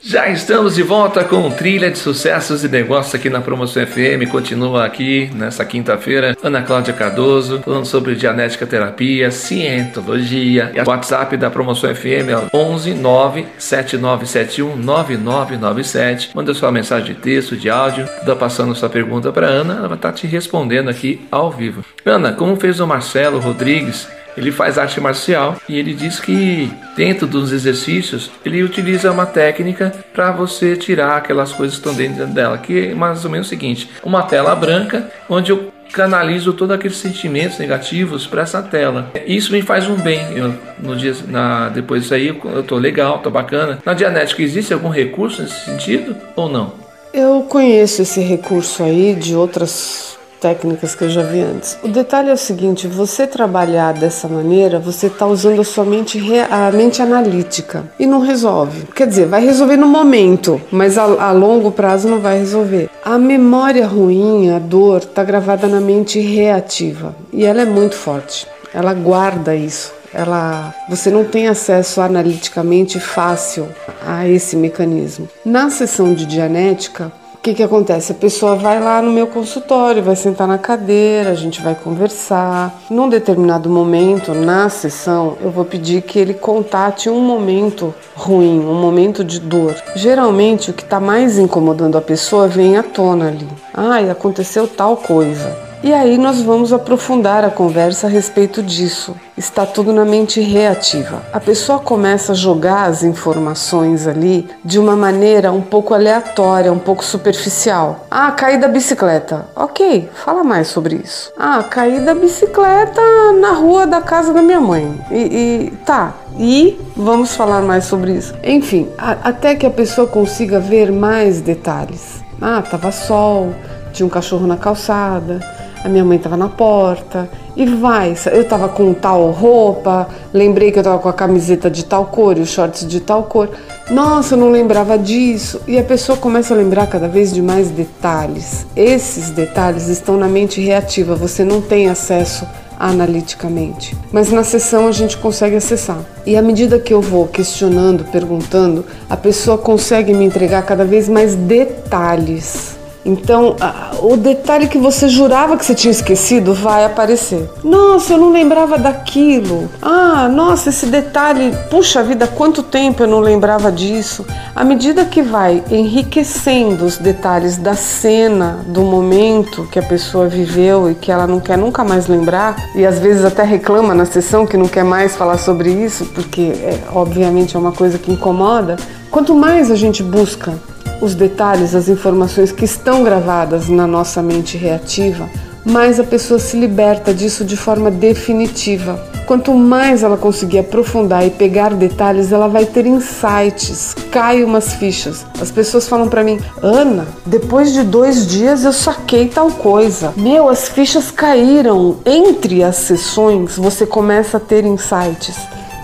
Já 0.01 0.29
estamos 0.29 0.77
de 0.77 0.83
volta 0.83 1.25
com 1.25 1.51
Trilha 1.51 1.91
de 1.91 1.99
Sucessos 1.99 2.63
e 2.63 2.69
Negócios 2.69 3.17
aqui 3.17 3.29
na 3.29 3.41
Promoção 3.41 3.85
FM. 3.85 4.31
Continua 4.31 4.85
aqui 4.85 5.29
nessa 5.35 5.65
quinta-feira 5.65 6.37
Ana 6.41 6.63
Cláudia 6.63 6.95
Cardoso 6.95 7.61
falando 7.65 7.85
sobre 7.85 8.15
dianética 8.15 8.65
terapia, 8.65 9.33
cientologia. 9.33 10.71
E 10.73 10.81
o 10.81 10.89
WhatsApp 10.89 11.37
da 11.37 11.51
Promoção 11.51 11.93
FM 11.93 12.31
é 12.31 12.57
11 12.57 12.95
97971 12.95 14.77
9997. 14.77 16.31
Manda 16.33 16.55
sua 16.55 16.71
mensagem 16.71 17.15
de 17.15 17.21
texto, 17.21 17.57
de 17.57 17.69
áudio, 17.69 18.09
dá 18.25 18.37
passando 18.37 18.77
sua 18.77 18.89
pergunta 18.89 19.33
para 19.33 19.49
Ana, 19.49 19.79
ela 19.79 19.89
vai 19.89 19.99
estar 19.99 20.13
te 20.13 20.29
respondendo 20.29 20.89
aqui 20.89 21.27
ao 21.29 21.51
vivo. 21.51 21.85
Ana, 22.05 22.33
como 22.33 22.55
fez 22.55 22.79
o 22.79 22.87
Marcelo 22.87 23.41
Rodrigues 23.41 24.07
ele 24.39 24.53
faz 24.53 24.79
arte 24.79 25.01
marcial 25.01 25.57
e 25.69 25.79
ele 25.79 25.93
diz 25.93 26.21
que 26.21 26.73
dentro 26.97 27.27
dos 27.27 27.53
exercícios 27.53 28.31
ele 28.45 28.63
utiliza 28.63 29.11
uma 29.11 29.27
técnica 29.27 29.93
para 30.15 30.31
você 30.31 30.77
tirar 30.77 31.17
aquelas 31.17 31.53
coisas 31.53 31.77
que 31.77 31.87
estão 31.87 31.95
dentro 31.95 32.27
dela, 32.27 32.57
que 32.59 32.89
é 32.89 32.95
mais 32.95 33.25
ou 33.25 33.31
menos 33.31 33.47
o 33.47 33.51
seguinte: 33.51 33.91
uma 34.03 34.23
tela 34.23 34.55
branca 34.55 35.11
onde 35.29 35.51
eu 35.51 35.73
canalizo 35.93 36.53
todos 36.53 36.75
aqueles 36.75 36.99
sentimentos 36.99 37.59
negativos 37.59 38.27
para 38.27 38.43
essa 38.43 38.63
tela. 38.63 39.11
Isso 39.27 39.53
me 39.53 39.63
faz 39.63 39.89
um 39.89 39.97
bem. 39.97 40.21
Eu, 40.37 40.55
no 40.79 40.95
dia, 40.95 41.15
na, 41.27 41.71
depois 41.71 42.03
disso 42.03 42.15
aí 42.15 42.29
eu 42.29 42.63
tô 42.63 42.77
legal, 42.77 43.19
tô 43.21 43.31
bacana. 43.31 43.79
Na 43.85 43.95
Dianética 43.95 44.43
existe 44.43 44.73
algum 44.73 44.91
recurso 44.91 45.43
nesse 45.43 45.65
sentido 45.65 46.15
ou 46.37 46.49
não? 46.49 46.75
Eu 47.13 47.47
conheço 47.49 48.03
esse 48.03 48.21
recurso 48.21 48.83
aí 48.83 49.15
de 49.15 49.35
outras 49.35 50.18
técnicas 50.41 50.95
que 50.95 51.05
eu 51.05 51.11
já 51.11 51.23
vi 51.23 51.41
antes. 51.41 51.79
O 51.83 51.89
detalhe 51.89 52.31
é 52.31 52.33
o 52.33 52.37
seguinte: 52.37 52.87
você 52.87 53.27
trabalhar 53.27 53.93
dessa 53.93 54.29
maneira, 54.29 54.79
você 54.79 55.07
está 55.07 55.27
usando 55.27 55.61
a 55.61 55.65
sua 55.65 55.85
mente, 55.85 56.21
a 56.51 56.71
mente 56.71 57.03
analítica 57.03 57.85
e 57.99 58.07
não 58.07 58.21
resolve. 58.21 58.87
Quer 58.95 59.07
dizer, 59.07 59.27
vai 59.27 59.45
resolver 59.45 59.77
no 59.77 59.87
momento, 59.87 60.61
mas 60.71 60.97
a, 60.99 61.03
a 61.03 61.33
longo 61.33 61.71
prazo 61.71 62.09
não 62.09 62.21
vai 62.21 62.39
resolver. 62.39 62.89
A 63.05 63.19
memória 63.19 63.87
ruim, 63.87 64.51
a 64.51 64.59
dor, 64.59 64.99
está 64.99 65.25
gravada 65.25 65.67
na 65.67 65.81
mente 65.81 66.21
reativa 66.21 67.15
e 67.33 67.45
ela 67.45 67.63
é 67.63 67.67
muito 67.67 67.95
forte. 67.95 68.47
Ela 68.73 68.95
guarda 68.95 69.55
isso. 69.55 69.93
Ela, 70.13 70.75
você 70.89 71.11
não 71.11 71.25
tem 71.25 71.49
acesso 71.49 72.01
analiticamente 72.01 72.99
fácil 72.99 73.69
a 74.07 74.27
esse 74.27 74.57
mecanismo. 74.57 75.29
Na 75.45 75.71
sessão 75.71 76.15
de 76.15 76.25
dianética, 76.25 77.13
o 77.39 77.41
que, 77.41 77.55
que 77.55 77.63
acontece? 77.63 78.11
A 78.11 78.17
pessoa 78.17 78.57
vai 78.57 78.81
lá 78.81 79.01
no 79.01 79.13
meu 79.13 79.29
consultório, 79.29 80.03
vai 80.03 80.17
sentar 80.17 80.49
na 80.49 80.59
cadeira, 80.59 81.31
a 81.31 81.35
gente 81.35 81.63
vai 81.63 81.75
conversar. 81.75 82.83
Num 82.91 83.09
determinado 83.09 83.71
momento, 83.71 84.35
na 84.35 84.69
sessão, 84.69 85.39
eu 85.41 85.51
vou 85.51 85.65
pedir 85.65 86.03
que 86.03 86.19
ele 86.19 86.35
contate 86.35 87.09
um 87.09 87.21
momento 87.21 87.95
ruim, 88.15 88.59
um 88.59 88.75
momento 88.75 89.23
de 89.23 89.39
dor. 89.39 89.77
Geralmente, 89.95 90.71
o 90.71 90.75
que 90.75 90.83
está 90.83 90.99
mais 90.99 91.39
incomodando 91.39 91.97
a 91.97 92.03
pessoa 92.03 92.49
vem 92.49 92.77
à 92.77 92.83
tona 92.83 93.29
ali. 93.29 93.49
Ah, 93.73 93.99
aconteceu 94.11 94.67
tal 94.67 94.97
coisa. 94.97 95.68
E 95.81 95.95
aí 95.95 96.19
nós 96.19 96.43
vamos 96.43 96.73
aprofundar 96.73 97.45
a 97.45 97.51
conversa 97.51 98.09
a 98.09 98.11
respeito 98.11 98.63
disso. 98.65 99.15
Está 99.37 99.65
tudo 99.65 99.93
na 99.93 100.05
mente 100.05 100.41
reativa. 100.41 101.23
A 101.33 101.39
pessoa 101.39 101.79
começa 101.79 102.33
a 102.33 102.35
jogar 102.35 102.87
as 102.87 103.05
informações 103.05 104.05
ali 104.05 104.49
de 104.65 104.77
uma 104.77 104.97
maneira 104.97 105.53
um 105.53 105.63
pouco 105.63 105.95
aleatória, 105.95 106.73
um 106.73 106.81
pouco 106.81 107.05
superficial. 107.05 108.05
Ah, 108.11 108.33
caí 108.33 108.59
da 108.59 108.67
bicicleta. 108.67 109.47
Ok, 109.55 110.11
fala 110.15 110.43
mais 110.43 110.67
sobre 110.67 110.97
isso. 110.97 111.33
Ah, 111.39 111.63
caí 111.63 112.01
da 112.01 112.15
bicicleta 112.15 113.01
na 113.41 113.53
rua 113.53 113.87
da 113.87 114.01
casa 114.01 114.35
da 114.35 114.43
minha 114.43 114.61
mãe. 114.61 115.01
E, 115.13 115.17
e 115.17 115.73
tá, 115.87 116.13
e 116.37 116.77
vamos 116.97 117.37
falar 117.37 117.63
mais 117.63 117.85
sobre 117.85 118.15
isso. 118.15 118.35
Enfim, 118.43 118.89
a, 118.99 119.13
até 119.29 119.55
que 119.55 119.65
a 119.65 119.71
pessoa 119.71 120.09
consiga 120.09 120.59
ver 120.59 120.91
mais 120.91 121.41
detalhes. 121.41 122.21
Ah, 122.43 122.63
tava 122.63 122.91
sol, 122.91 123.55
tinha 123.93 124.05
um 124.05 124.11
cachorro 124.11 124.47
na 124.47 124.57
calçada 124.57 125.58
a 125.85 125.89
minha 125.89 126.05
mãe 126.05 126.17
estava 126.17 126.37
na 126.37 126.49
porta 126.49 127.29
e 127.57 127.67
vai. 127.67 128.15
Eu 128.33 128.43
estava 128.43 128.69
com 128.69 128.93
tal 128.95 129.31
roupa, 129.31 130.09
lembrei 130.33 130.71
que 130.71 130.79
eu 130.79 130.83
estava 130.83 130.99
com 130.99 131.09
a 131.09 131.13
camiseta 131.13 131.71
de 131.71 131.85
tal 131.85 132.07
cor 132.07 132.37
e 132.37 132.41
os 132.41 132.51
shorts 132.51 132.87
de 132.87 133.01
tal 133.01 133.25
cor. 133.25 133.51
Nossa, 133.91 134.35
eu 134.35 134.39
não 134.39 134.51
lembrava 134.51 134.99
disso. 134.99 135.61
E 135.67 135.79
a 135.79 135.83
pessoa 135.83 136.17
começa 136.17 136.55
a 136.55 136.57
lembrar 136.57 136.87
cada 136.87 137.09
vez 137.09 137.33
de 137.33 137.43
mais 137.43 137.71
detalhes. 137.71 138.67
Esses 138.77 139.31
detalhes 139.31 139.89
estão 139.89 140.17
na 140.17 140.29
mente 140.29 140.61
reativa, 140.61 141.15
você 141.15 141.45
não 141.45 141.61
tem 141.61 141.89
acesso 141.89 142.47
analiticamente. 142.79 143.97
Mas 144.13 144.31
na 144.31 144.45
sessão 144.45 144.87
a 144.87 144.93
gente 144.93 145.17
consegue 145.17 145.57
acessar. 145.57 145.99
E 146.25 146.37
à 146.37 146.43
medida 146.43 146.79
que 146.79 146.95
eu 146.95 147.01
vou 147.01 147.27
questionando, 147.27 148.05
perguntando, 148.05 148.85
a 149.11 149.17
pessoa 149.17 149.59
consegue 149.59 150.15
me 150.15 150.25
entregar 150.25 150.63
cada 150.63 150.85
vez 150.85 151.09
mais 151.09 151.35
detalhes 151.35 152.78
Então, 153.09 153.57
o 154.03 154.19
detalhe 154.19 154.69
que 154.69 154.77
você 154.77 155.09
jurava 155.09 155.57
que 155.57 155.65
você 155.65 155.75
tinha 155.75 155.91
esquecido 155.91 156.53
vai 156.53 156.85
aparecer. 156.85 157.49
Nossa, 157.65 158.13
eu 158.13 158.19
não 158.19 158.31
lembrava 158.31 158.77
daquilo. 158.77 159.71
Ah, 159.81 160.29
nossa, 160.29 160.69
esse 160.69 160.85
detalhe, 160.85 161.57
puxa 161.71 162.03
vida, 162.03 162.27
quanto 162.27 162.63
tempo 162.63 163.03
eu 163.03 163.07
não 163.07 163.21
lembrava 163.21 163.73
disso. 163.73 164.27
À 164.55 164.63
medida 164.63 165.07
que 165.07 165.23
vai 165.23 165.65
enriquecendo 165.71 166.85
os 166.85 166.99
detalhes 166.99 167.57
da 167.57 167.75
cena, 167.75 168.59
do 168.67 168.83
momento 168.83 169.67
que 169.73 169.79
a 169.79 169.83
pessoa 169.83 170.29
viveu 170.29 170.91
e 170.91 170.95
que 170.95 171.11
ela 171.11 171.27
não 171.27 171.41
quer 171.41 171.57
nunca 171.57 171.83
mais 171.83 172.09
lembrar, 172.09 172.57
e 172.75 172.85
às 172.85 172.99
vezes 172.99 173.25
até 173.25 173.43
reclama 173.43 173.95
na 173.95 174.05
sessão 174.05 174.47
que 174.47 174.59
não 174.59 174.69
quer 174.69 174.85
mais 174.85 175.17
falar 175.17 175.39
sobre 175.39 175.71
isso, 175.71 176.05
porque 176.15 176.43
é, 176.43 176.79
obviamente 176.93 177.57
é 177.57 177.59
uma 177.59 177.73
coisa 177.73 177.99
que 177.99 178.13
incomoda. 178.13 178.77
Quanto 179.11 179.35
mais 179.35 179.71
a 179.71 179.77
gente 179.77 180.03
busca 180.03 180.53
os 181.01 181.15
detalhes, 181.15 181.75
as 181.75 181.89
informações 181.89 182.53
que 182.53 182.65
estão 182.65 183.03
gravadas 183.03 183.69
na 183.69 183.87
nossa 183.87 184.23
mente 184.23 184.57
reativa, 184.57 185.29
mais 185.65 186.01
a 186.01 186.05
pessoa 186.05 186.39
se 186.39 186.57
liberta 186.57 187.13
disso 187.13 187.45
de 187.45 187.57
forma 187.57 187.91
definitiva. 187.91 188.99
Quanto 189.27 189.53
mais 189.53 190.03
ela 190.03 190.17
conseguir 190.17 190.61
aprofundar 190.61 191.27
e 191.27 191.31
pegar 191.31 191.75
detalhes, 191.75 192.33
ela 192.33 192.49
vai 192.49 192.65
ter 192.65 192.87
insights, 192.87 193.95
cai 194.11 194.43
umas 194.43 194.73
fichas. 194.73 195.27
As 195.39 195.51
pessoas 195.51 195.87
falam 195.87 196.09
para 196.09 196.25
mim, 196.25 196.41
Ana, 196.63 197.07
depois 197.27 197.75
de 197.75 197.83
dois 197.83 198.27
dias 198.27 198.65
eu 198.65 198.73
saquei 198.73 199.29
tal 199.29 199.51
coisa. 199.51 200.15
Meu, 200.17 200.49
as 200.49 200.69
fichas 200.69 201.11
caíram. 201.11 201.99
Entre 202.07 202.65
as 202.65 202.77
sessões 202.77 203.57
você 203.57 203.85
começa 203.85 204.39
a 204.39 204.41
ter 204.41 204.65
insights 204.65 205.37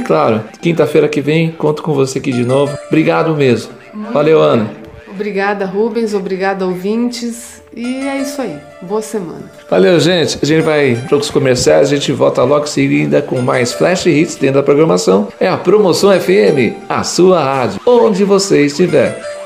claro, 0.00 0.42
quinta-feira 0.60 1.08
que 1.08 1.20
vem 1.20 1.50
conto 1.50 1.82
com 1.82 1.92
você 1.92 2.18
aqui 2.18 2.32
de 2.32 2.44
novo. 2.44 2.76
Obrigado 2.88 3.34
mesmo. 3.34 3.72
Valeu, 4.12 4.40
Ana. 4.40 4.82
Obrigada, 5.08 5.66
Rubens. 5.66 6.14
Obrigada, 6.14 6.66
ouvintes. 6.66 7.62
E 7.74 8.06
é 8.08 8.18
isso 8.18 8.40
aí. 8.40 8.56
Boa 8.82 9.02
semana. 9.02 9.42
Valeu, 9.68 9.98
gente. 10.00 10.38
A 10.42 10.46
gente 10.46 10.62
vai 10.62 10.96
para 11.08 11.16
os 11.16 11.30
comerciais. 11.30 11.88
A 11.88 11.94
gente 11.94 12.12
volta 12.12 12.42
logo 12.42 12.66
seguida 12.66 13.22
com 13.22 13.40
mais 13.40 13.72
flash 13.72 14.06
hits 14.06 14.36
dentro 14.36 14.56
da 14.56 14.62
programação. 14.62 15.28
É 15.38 15.48
a 15.48 15.56
Promoção 15.56 16.10
FM, 16.18 16.76
a 16.88 17.02
sua 17.02 17.42
rádio, 17.42 17.80
onde 17.86 18.24
você 18.24 18.64
estiver. 18.66 19.41